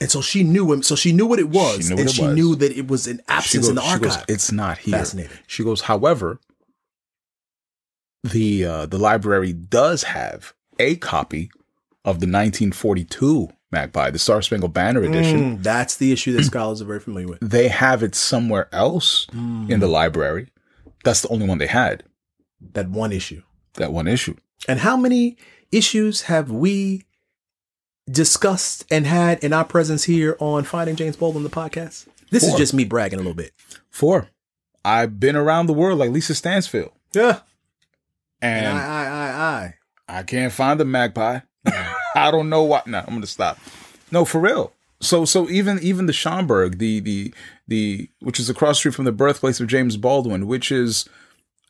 And 0.00 0.10
so 0.10 0.20
she 0.20 0.42
knew 0.42 0.72
him. 0.72 0.82
So 0.82 0.96
she 0.96 1.12
knew 1.12 1.26
what 1.26 1.38
it 1.38 1.48
was, 1.48 1.88
knew 1.90 1.96
what 1.96 2.00
and 2.00 2.08
it 2.10 2.12
she 2.14 2.22
was. 2.22 2.34
knew 2.34 2.54
that 2.56 2.72
it 2.76 2.88
was 2.88 3.06
an 3.06 3.20
absence 3.28 3.64
goes, 3.66 3.68
in 3.70 3.74
the 3.76 3.82
she 3.82 3.98
goes, 3.98 4.12
archive. 4.12 4.24
it's 4.28 4.52
not 4.52 4.78
here. 4.78 4.98
Fascinating. 4.98 5.38
She 5.46 5.62
goes, 5.62 5.82
however, 5.82 6.40
the 8.24 8.64
uh, 8.64 8.86
the 8.86 8.98
library 8.98 9.52
does 9.52 10.04
have 10.04 10.52
a 10.78 10.96
copy 10.96 11.50
of 12.04 12.20
the 12.20 12.26
1942 12.26 13.50
Magpie, 13.74 14.10
the 14.10 14.18
Star 14.18 14.40
Spangled 14.40 14.72
Banner 14.72 15.02
edition. 15.02 15.58
Mm, 15.58 15.62
that's 15.62 15.96
the 15.96 16.12
issue 16.12 16.32
that 16.36 16.44
scholars 16.52 16.80
are 16.80 16.86
very 16.86 17.00
familiar 17.00 17.28
with. 17.28 17.40
They 17.40 17.68
have 17.68 18.02
it 18.02 18.14
somewhere 18.14 18.68
else 18.72 19.26
in 19.32 19.80
the 19.80 19.88
library. 19.88 20.48
That's 21.04 21.20
the 21.20 21.28
only 21.28 21.46
one 21.46 21.58
they 21.58 21.66
had. 21.66 22.04
That 22.72 22.88
one 22.88 23.12
issue. 23.12 23.42
That 23.74 23.92
one 23.92 24.06
issue. 24.06 24.36
And 24.68 24.80
how 24.80 24.96
many 24.96 25.36
issues 25.70 26.22
have 26.22 26.50
we 26.50 27.04
discussed 28.10 28.86
and 28.90 29.06
had 29.06 29.42
in 29.42 29.52
our 29.52 29.64
presence 29.64 30.04
here 30.04 30.36
on 30.38 30.64
Finding 30.64 30.96
James 30.96 31.16
Baldwin, 31.16 31.42
the 31.42 31.50
podcast? 31.50 32.06
This 32.30 32.44
is 32.44 32.54
just 32.54 32.72
me 32.74 32.84
bragging 32.84 33.18
a 33.18 33.22
little 33.22 33.34
bit. 33.34 33.52
Four. 33.90 34.28
I've 34.84 35.18
been 35.18 35.36
around 35.36 35.66
the 35.66 35.72
world 35.72 35.98
like 35.98 36.10
Lisa 36.10 36.34
Stansfield. 36.34 36.92
Yeah. 37.12 37.40
And 38.40 38.78
I, 38.78 38.80
I, 38.80 39.04
I, 39.06 39.30
I. 39.56 40.18
I 40.20 40.22
can't 40.22 40.52
find 40.52 40.78
the 40.78 40.84
magpie. 40.84 41.40
I 42.24 42.30
don't 42.30 42.48
know 42.48 42.62
what. 42.62 42.86
No, 42.86 42.98
I'm 42.98 43.14
gonna 43.14 43.26
stop. 43.26 43.58
No, 44.10 44.24
for 44.24 44.40
real. 44.40 44.72
So 45.00 45.24
so 45.24 45.48
even 45.50 45.78
even 45.80 46.06
the 46.06 46.12
Schomburg, 46.12 46.78
the 46.78 47.00
the 47.00 47.34
the 47.68 48.08
which 48.20 48.38
is 48.40 48.48
across 48.48 48.76
the 48.76 48.80
street 48.80 48.94
from 48.94 49.04
the 49.04 49.12
birthplace 49.12 49.60
of 49.60 49.66
James 49.66 49.96
Baldwin, 49.96 50.46
which 50.46 50.70
is 50.72 51.08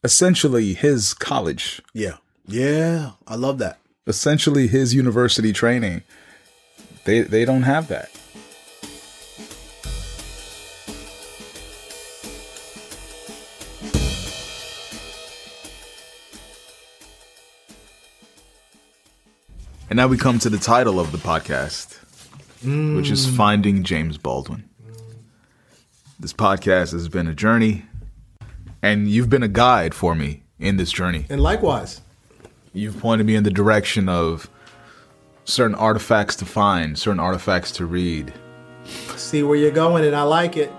essentially 0.02 0.74
his 0.74 1.14
college, 1.14 1.80
Yeah. 1.94 2.16
Yeah. 2.46 3.12
I 3.26 3.37
love 3.37 3.59
that. 3.59 3.78
essentially 4.07 4.66
his 4.66 4.94
university 4.94 5.52
training. 5.52 6.02
They 7.04 7.22
they 7.22 7.44
don't 7.44 7.62
have 7.62 7.88
that. 7.88 8.11
And 19.94 19.98
now 19.98 20.09
we 20.09 20.16
come 20.16 20.40
to 20.40 20.50
the 20.50 20.59
title 20.59 20.98
of 20.98 21.12
the 21.12 21.18
podcast, 21.18 21.98
which 22.96 23.12
is 23.12 23.28
hmm. 23.28 23.37
Finding 23.37 23.85
James 23.85 24.18
Baldwin. 24.18 24.68
This 26.18 26.33
podcast 26.33 26.90
has 26.90 27.09
been 27.09 27.28
a 27.28 27.33
journey, 27.33 27.85
and 28.83 29.09
you've 29.09 29.30
been 29.30 29.44
a 29.44 29.48
guide 29.48 29.94
for 29.94 30.16
me 30.16 30.42
in 30.59 30.78
this 30.78 30.90
journey. 30.90 31.26
And 31.30 31.40
likewise. 31.40 32.00
You've 32.72 32.98
pointed 32.98 33.24
me 33.24 33.37
in 33.37 33.44
the 33.44 33.52
direction 33.52 34.09
of 34.09 34.50
certain 35.44 35.76
artifacts 35.76 36.35
to 36.38 36.44
find, 36.44 36.98
certain 36.98 37.20
artifacts 37.20 37.70
to 37.70 37.87
read. 37.87 38.35
See 39.14 39.44
where 39.44 39.57
you're 39.57 39.70
going, 39.70 40.04
and 40.04 40.16
I 40.16 40.24
like 40.24 40.57
it. 40.57 40.72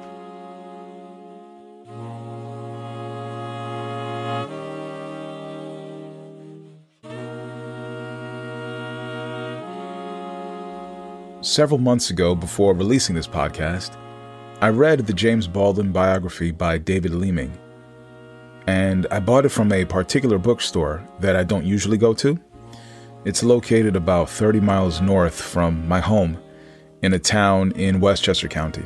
Several 11.55 11.79
months 11.79 12.09
ago, 12.09 12.35
before 12.35 12.73
releasing 12.73 13.15
this 13.15 13.29
podcast, 13.29 13.95
I 14.59 14.67
read 14.67 14.99
the 14.99 15.13
James 15.13 15.47
Baldwin 15.47 15.93
biography 15.93 16.51
by 16.51 16.77
David 16.77 17.13
Leeming, 17.13 17.57
and 18.67 19.07
I 19.09 19.21
bought 19.21 19.45
it 19.45 19.53
from 19.53 19.71
a 19.71 19.85
particular 19.85 20.37
bookstore 20.37 21.01
that 21.21 21.37
I 21.37 21.45
don't 21.45 21.65
usually 21.65 21.97
go 21.97 22.13
to. 22.15 22.37
It's 23.23 23.41
located 23.41 23.95
about 23.95 24.29
30 24.29 24.59
miles 24.59 24.99
north 24.99 25.41
from 25.41 25.87
my 25.87 26.01
home 26.01 26.37
in 27.01 27.13
a 27.13 27.19
town 27.19 27.71
in 27.77 28.01
Westchester 28.01 28.49
County. 28.49 28.83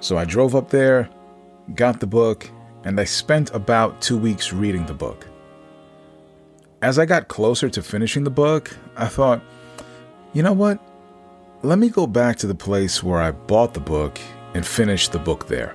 So 0.00 0.18
I 0.18 0.26
drove 0.26 0.54
up 0.54 0.68
there, 0.68 1.08
got 1.74 2.00
the 2.00 2.06
book, 2.06 2.50
and 2.84 3.00
I 3.00 3.04
spent 3.04 3.54
about 3.54 4.02
two 4.02 4.18
weeks 4.18 4.52
reading 4.52 4.84
the 4.84 4.92
book. 4.92 5.26
As 6.82 6.98
I 6.98 7.06
got 7.06 7.28
closer 7.28 7.70
to 7.70 7.82
finishing 7.82 8.24
the 8.24 8.30
book, 8.30 8.76
I 8.94 9.06
thought, 9.06 9.40
you 10.34 10.42
know 10.42 10.52
what? 10.52 10.78
Let 11.62 11.80
me 11.80 11.88
go 11.88 12.06
back 12.06 12.36
to 12.36 12.46
the 12.46 12.54
place 12.54 13.02
where 13.02 13.20
I 13.20 13.32
bought 13.32 13.74
the 13.74 13.80
book 13.80 14.20
and 14.54 14.64
finish 14.64 15.08
the 15.08 15.18
book 15.18 15.48
there. 15.48 15.74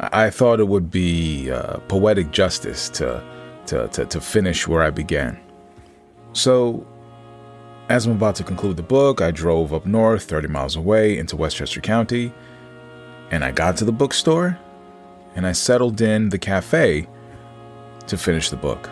I, 0.00 0.30
thought 0.30 0.60
it 0.60 0.66
would 0.66 0.90
be 0.90 1.50
uh, 1.50 1.78
poetic 1.88 2.30
justice 2.30 2.88
to, 2.90 3.22
to, 3.66 3.88
to, 3.88 4.06
to 4.06 4.20
finish 4.20 4.66
where 4.66 4.82
I 4.82 4.88
began. 4.88 5.38
So, 6.32 6.86
As 7.90 8.06
I'm 8.06 8.12
about 8.12 8.34
to 8.36 8.44
conclude 8.44 8.78
the 8.78 8.82
book, 8.82 9.20
I 9.20 9.30
drove 9.30 9.74
up 9.74 9.84
north 9.84 10.24
30 10.24 10.48
miles 10.48 10.76
away 10.76 11.18
into 11.18 11.36
Westchester 11.36 11.82
County, 11.82 12.32
and 13.30 13.44
I 13.44 13.50
got 13.50 13.76
to 13.76 13.84
the 13.84 13.92
bookstore 13.92 14.58
and 15.34 15.46
I 15.46 15.52
settled 15.52 16.00
in 16.00 16.30
the 16.30 16.38
cafe 16.38 17.06
to 18.06 18.16
finish 18.16 18.48
the 18.48 18.56
book. 18.56 18.88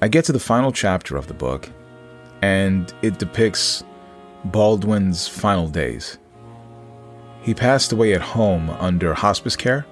I 0.00 0.08
get 0.08 0.24
to 0.26 0.32
the 0.32 0.40
final 0.40 0.72
chapter 0.72 1.16
of 1.16 1.26
the 1.26 1.34
book, 1.34 1.70
and 2.40 2.92
it 3.02 3.18
depicts 3.18 3.84
Baldwin's 4.44 5.26
final 5.26 5.68
days. 5.68 6.18
He 7.42 7.54
passed 7.54 7.92
away 7.92 8.14
at 8.14 8.20
home 8.20 8.70
under 8.70 9.14
hospice 9.14 9.56
care 9.56 9.86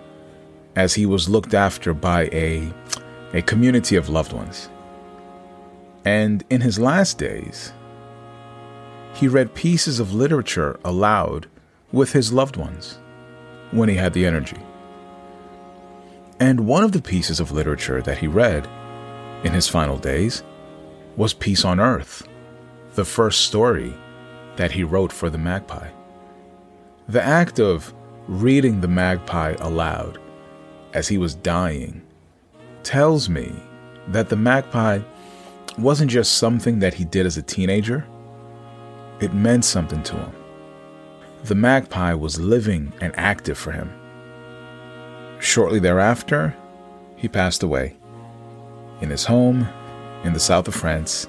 as 0.76 0.94
he 0.94 1.06
was 1.06 1.28
looked 1.28 1.54
after 1.54 1.92
by 1.92 2.24
a, 2.32 2.72
a 3.34 3.42
community 3.42 3.96
of 3.96 4.08
loved 4.08 4.32
ones. 4.32 4.70
And 6.04 6.44
in 6.50 6.60
his 6.60 6.78
last 6.78 7.18
days, 7.18 7.72
he 9.14 9.28
read 9.28 9.54
pieces 9.54 10.00
of 10.00 10.14
literature 10.14 10.78
aloud 10.84 11.46
with 11.92 12.12
his 12.12 12.32
loved 12.32 12.56
ones 12.56 12.98
when 13.70 13.88
he 13.88 13.96
had 13.96 14.12
the 14.12 14.26
energy. 14.26 14.58
And 16.40 16.66
one 16.66 16.82
of 16.82 16.92
the 16.92 17.02
pieces 17.02 17.38
of 17.38 17.52
literature 17.52 18.02
that 18.02 18.18
he 18.18 18.26
read 18.26 18.68
in 19.44 19.52
his 19.52 19.68
final 19.68 19.98
days 19.98 20.42
was 21.16 21.34
Peace 21.34 21.64
on 21.64 21.78
Earth, 21.78 22.26
the 22.94 23.04
first 23.04 23.42
story 23.42 23.94
that 24.56 24.72
he 24.72 24.84
wrote 24.84 25.12
for 25.12 25.30
the 25.30 25.38
Magpie. 25.38 25.88
The 27.08 27.22
act 27.22 27.58
of 27.58 27.92
reading 28.28 28.80
the 28.80 28.88
Magpie 28.88 29.56
aloud 29.58 30.18
as 30.94 31.08
he 31.08 31.18
was 31.18 31.34
dying 31.34 32.02
tells 32.82 33.28
me 33.28 33.54
that 34.08 34.28
the 34.28 34.36
Magpie 34.36 35.00
wasn't 35.78 36.10
just 36.10 36.38
something 36.38 36.78
that 36.80 36.94
he 36.94 37.04
did 37.04 37.26
as 37.26 37.36
a 37.36 37.42
teenager, 37.42 38.06
it 39.20 39.32
meant 39.32 39.64
something 39.64 40.02
to 40.02 40.16
him. 40.16 40.32
The 41.44 41.54
Magpie 41.54 42.14
was 42.14 42.38
living 42.38 42.92
and 43.00 43.12
active 43.16 43.58
for 43.58 43.72
him. 43.72 43.90
Shortly 45.40 45.80
thereafter, 45.80 46.54
he 47.16 47.28
passed 47.28 47.62
away 47.62 47.96
in 49.00 49.10
his 49.10 49.24
home 49.24 49.66
in 50.24 50.32
the 50.32 50.40
south 50.40 50.68
of 50.68 50.74
France 50.74 51.24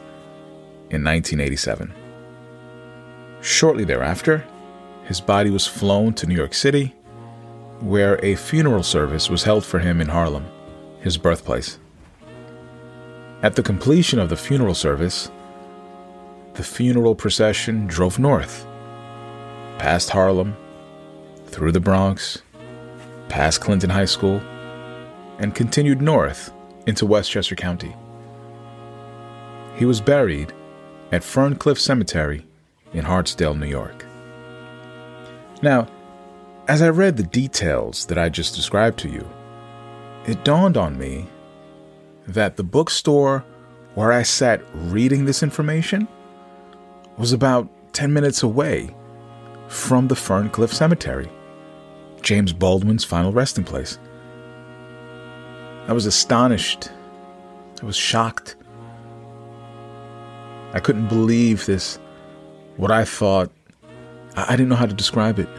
in 0.90 1.04
1987. 1.04 2.03
Shortly 3.44 3.84
thereafter, 3.84 4.46
his 5.04 5.20
body 5.20 5.50
was 5.50 5.68
flown 5.68 6.14
to 6.14 6.26
New 6.26 6.34
York 6.34 6.54
City, 6.54 6.96
where 7.82 8.18
a 8.24 8.36
funeral 8.36 8.84
service 8.84 9.30
was 9.30 9.44
held 9.44 9.66
for 9.66 9.80
him 9.80 10.00
in 10.00 10.08
Harlem, 10.08 10.46
his 11.02 11.18
birthplace. 11.18 11.78
At 13.42 13.56
the 13.56 13.62
completion 13.62 14.18
of 14.18 14.30
the 14.30 14.38
funeral 14.38 14.74
service, 14.74 15.30
the 16.54 16.64
funeral 16.64 17.16
procession 17.16 17.86
drove 17.86 18.18
north, 18.18 18.66
past 19.78 20.12
Harlem, 20.12 20.56
through 21.48 21.74
the 21.74 21.82
Bronx, 21.82 22.42
past 23.28 23.60
Clinton 23.60 23.90
High 23.90 24.06
School, 24.06 24.42
and 25.40 25.54
continued 25.54 26.02
north 26.02 26.54
into 26.88 27.06
Westchester 27.06 27.56
County. 27.56 27.94
He 29.76 29.84
was 29.84 30.00
buried 30.00 30.54
at 31.12 31.24
Ferncliff 31.24 31.78
Cemetery 31.78 32.46
in 32.94 33.06
Hartsdale, 33.06 33.58
New 33.58 33.68
York. 33.68 34.06
Now, 35.62 35.88
as 36.68 36.82
I 36.82 36.90
read 36.90 37.18
the 37.18 37.24
details 37.24 38.06
that 38.06 38.18
I 38.18 38.30
just 38.30 38.56
described 38.56 39.00
to 39.00 39.10
you, 39.10 39.28
it 40.26 40.44
dawned 40.44 40.78
on 40.78 40.98
me 40.98 41.28
that 42.28 42.56
the 42.56 42.64
bookstore 42.64 43.44
where 43.96 44.12
I 44.12 44.24
sat 44.24 44.62
reading 44.74 45.26
this 45.26 45.44
information 45.44 46.08
was 47.18 47.34
about 47.34 47.70
10 47.94 48.12
minutes 48.12 48.44
away 48.44 48.96
from 49.68 50.08
the 50.08 50.16
Ferncliff 50.16 50.74
Cemetery. 50.74 51.30
James 52.22 52.54
Baldwin's 52.54 53.04
final 53.04 53.32
resting 53.32 53.64
place. 53.64 54.00
I 55.88 55.94
was 55.94 56.06
astonished. 56.06 56.90
I 57.82 57.86
was 57.86 57.98
shocked. 57.98 58.56
I 60.74 60.80
couldn't 60.80 61.10
believe 61.10 61.66
this, 61.66 62.00
what 62.78 62.92
I 62.92 63.06
thought. 63.06 63.52
I, 64.36 64.56
didn't 64.56 64.70
know 64.70 64.76
how 64.76 64.86
to 64.86 64.94
describe 64.94 65.40
it. 65.40 65.50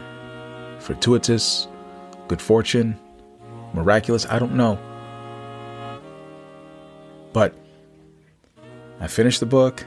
Fortuitous, 0.79 1.67
good 2.27 2.41
fortune, 2.41 2.99
miraculous, 3.73 4.25
I 4.25 4.39
don't 4.39 4.55
know. 4.55 4.77
But 7.31 7.53
I 8.99 9.07
finished 9.07 9.39
the 9.39 9.45
book, 9.45 9.85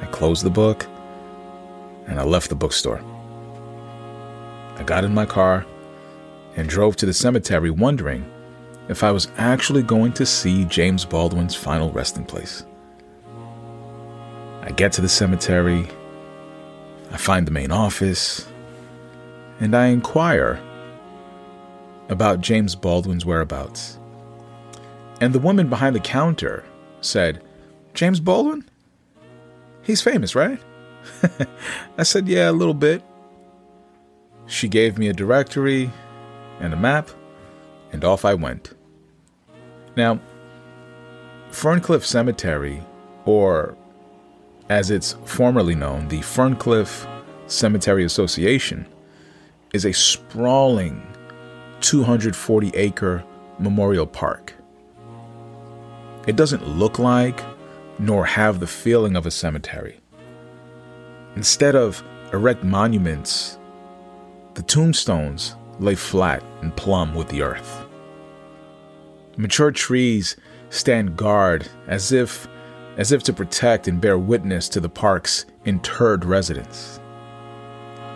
I 0.00 0.06
closed 0.06 0.44
the 0.44 0.50
book, 0.50 0.86
and 2.06 2.18
I 2.18 2.24
left 2.24 2.48
the 2.48 2.54
bookstore. 2.54 3.00
I 4.76 4.82
got 4.82 5.04
in 5.04 5.14
my 5.14 5.26
car 5.26 5.64
and 6.56 6.68
drove 6.68 6.96
to 6.96 7.06
the 7.06 7.12
cemetery 7.12 7.70
wondering 7.70 8.28
if 8.88 9.02
I 9.02 9.10
was 9.10 9.28
actually 9.38 9.82
going 9.82 10.12
to 10.14 10.26
see 10.26 10.64
James 10.64 11.04
Baldwin's 11.04 11.54
final 11.54 11.90
resting 11.92 12.24
place. 12.24 12.64
I 14.62 14.70
get 14.70 14.92
to 14.92 15.00
the 15.00 15.08
cemetery, 15.08 15.88
I 17.10 17.16
find 17.16 17.46
the 17.46 17.52
main 17.52 17.70
office, 17.70 18.46
and 19.60 19.74
I 19.74 19.86
inquire 19.86 20.60
about 22.08 22.40
James 22.40 22.74
Baldwin's 22.74 23.24
whereabouts. 23.24 23.98
And 25.20 25.32
the 25.32 25.38
woman 25.38 25.68
behind 25.68 25.94
the 25.94 26.00
counter 26.00 26.64
said, 27.00 27.42
James 27.94 28.20
Baldwin? 28.20 28.68
He's 29.82 30.02
famous, 30.02 30.34
right? 30.34 30.60
I 31.98 32.02
said, 32.02 32.26
Yeah, 32.26 32.50
a 32.50 32.52
little 32.52 32.74
bit. 32.74 33.02
She 34.46 34.68
gave 34.68 34.98
me 34.98 35.08
a 35.08 35.12
directory 35.12 35.90
and 36.60 36.72
a 36.72 36.76
map, 36.76 37.10
and 37.92 38.04
off 38.04 38.24
I 38.24 38.34
went. 38.34 38.74
Now, 39.96 40.20
Ferncliff 41.50 42.04
Cemetery, 42.04 42.82
or 43.24 43.76
as 44.68 44.90
it's 44.90 45.12
formerly 45.24 45.74
known, 45.74 46.08
the 46.08 46.20
Ferncliff 46.20 47.06
Cemetery 47.46 48.04
Association, 48.04 48.86
is 49.72 49.84
a 49.84 49.92
sprawling 49.92 51.06
240 51.80 52.70
acre 52.74 53.24
memorial 53.58 54.06
park. 54.06 54.54
It 56.26 56.36
doesn't 56.36 56.66
look 56.66 56.98
like 56.98 57.40
nor 57.98 58.24
have 58.24 58.60
the 58.60 58.66
feeling 58.66 59.16
of 59.16 59.26
a 59.26 59.30
cemetery. 59.30 60.00
Instead 61.36 61.74
of 61.74 62.02
erect 62.32 62.64
monuments, 62.64 63.58
the 64.54 64.62
tombstones 64.62 65.54
lay 65.80 65.94
flat 65.94 66.42
and 66.62 66.74
plumb 66.76 67.14
with 67.14 67.28
the 67.28 67.42
earth. 67.42 67.84
Mature 69.36 69.70
trees 69.70 70.36
stand 70.70 71.16
guard 71.16 71.68
as 71.88 72.12
if 72.12 72.48
as 72.96 73.12
if 73.12 73.22
to 73.24 73.32
protect 73.32 73.88
and 73.88 74.00
bear 74.00 74.18
witness 74.18 74.68
to 74.70 74.80
the 74.80 74.88
park's 74.88 75.46
interred 75.64 76.24
residents. 76.24 77.00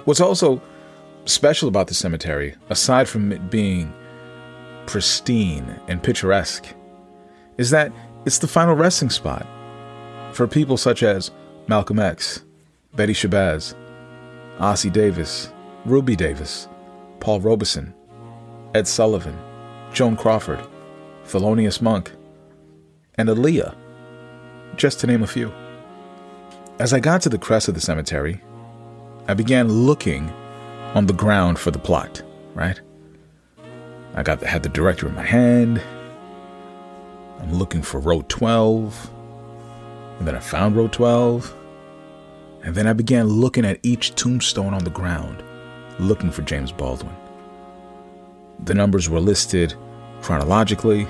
What's 0.05 0.21
also 0.21 0.62
special 1.25 1.69
about 1.69 1.88
the 1.88 1.95
cemetery, 1.95 2.55
aside 2.71 3.09
from 3.09 3.33
it 3.33 3.51
being 3.51 3.93
pristine 4.87 5.79
and 5.88 6.03
picturesque, 6.03 6.67
is 7.59 7.71
that 7.71 7.93
it's 8.25 8.38
the 8.38 8.49
final 8.49 8.75
resting 8.75 9.11
spot 9.11 9.47
for 10.33 10.47
people 10.47 10.77
such 10.77 11.03
as 11.03 11.31
Malcolm 11.67 11.99
X, 11.99 12.45
Betty 12.95 13.12
Shabazz, 13.12 13.75
Ossie 14.59 14.93
Davis, 14.93 15.53
Ruby 15.85 16.17
Davis, 16.17 16.69
Paul 17.21 17.41
Robeson, 17.41 17.95
Ed 18.75 18.87
Sullivan, 18.87 19.37
Joan 19.93 20.17
Crawford, 20.17 20.61
Thelonious 21.25 21.83
Monk, 21.83 22.12
and 23.17 23.29
Aaliyah, 23.29 23.75
just 24.79 25.01
to 25.01 25.07
name 25.07 25.23
a 25.23 25.27
few. 25.27 25.53
As 26.79 26.93
I 26.93 27.01
got 27.01 27.21
to 27.23 27.29
the 27.29 27.38
crest 27.38 27.69
of 27.69 27.75
the 27.75 27.81
cemetery, 27.81 28.41
I 29.27 29.35
began 29.35 29.69
looking 29.69 30.31
on 30.95 31.07
the 31.07 31.12
ground 31.12 31.59
for 31.59 31.71
the 31.71 31.79
plot, 31.79 32.23
right? 32.55 32.81
I 34.14 34.23
got 34.23 34.41
had 34.43 34.62
the 34.62 34.69
director 34.69 35.09
in 35.09 35.14
my 35.14 35.25
hand. 35.25 35.83
I'm 37.41 37.53
looking 37.53 37.83
for 37.83 38.01
row 38.01 38.25
12. 38.29 39.11
And 40.19 40.27
then 40.27 40.35
I 40.35 40.41
found 40.41 40.77
row 40.77 40.88
12. 40.88 41.55
And 42.64 42.75
then 42.75 42.87
I 42.87 42.93
began 42.93 43.27
looking 43.29 43.64
at 43.64 43.79
each 43.83 44.14
tombstone 44.14 44.75
on 44.75 44.85
the 44.85 44.91
ground, 44.91 45.43
looking 45.99 46.31
for 46.31 46.43
James 46.43 46.73
Baldwin. 46.73 47.14
The 48.64 48.75
numbers 48.75 49.09
were 49.09 49.21
listed 49.21 49.75
chronologically 50.23 51.05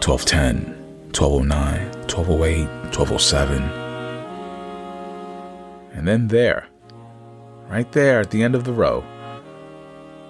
1210, 0.00 0.81
1209, 1.14 1.92
1208, 2.08 2.66
1207. 2.96 3.62
And 5.92 6.08
then 6.08 6.28
there, 6.28 6.66
right 7.68 7.90
there 7.92 8.20
at 8.20 8.30
the 8.30 8.42
end 8.42 8.54
of 8.54 8.64
the 8.64 8.72
row, 8.72 9.04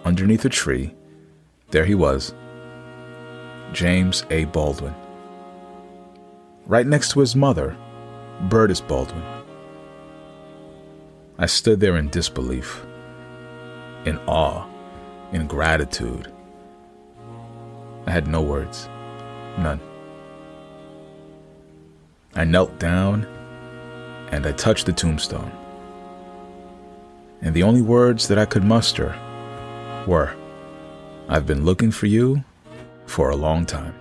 underneath 0.05 0.45
a 0.45 0.49
tree, 0.49 0.93
there 1.71 1.85
he 1.85 1.95
was, 1.95 2.35
James 3.73 4.25
A. 4.31 4.45
Baldwin. 4.47 4.95
Right 6.67 6.87
next 6.87 7.13
to 7.13 7.21
his 7.21 7.37
mother, 7.37 7.77
Berdis 8.49 8.87
Baldwin. 8.87 9.23
I 11.39 11.47
stood 11.47 11.79
there 11.79 11.97
in 11.97 12.09
disbelief, 12.09 12.85
in 14.05 14.19
awe, 14.27 14.67
in 15.33 15.47
gratitude. 15.47 16.33
I 18.07 18.11
had 18.11 18.27
no 18.27 18.43
words, 18.43 18.89
none. 19.59 19.81
I 22.35 22.45
knelt 22.45 22.79
down 22.79 23.27
and 24.31 24.47
I 24.47 24.53
touched 24.53 24.87
the 24.87 24.93
tombstone. 24.93 25.53
And 27.43 27.55
the 27.55 27.63
only 27.63 27.83
words 27.83 28.29
that 28.29 28.39
I 28.39 28.47
could 28.47 28.65
muster 28.65 29.19
were, 30.07 30.35
I've 31.29 31.47
been 31.47 31.65
looking 31.65 31.91
for 31.91 32.07
you 32.07 32.43
for 33.07 33.31
a 33.31 33.37
long 33.37 33.67
time. 33.67 33.95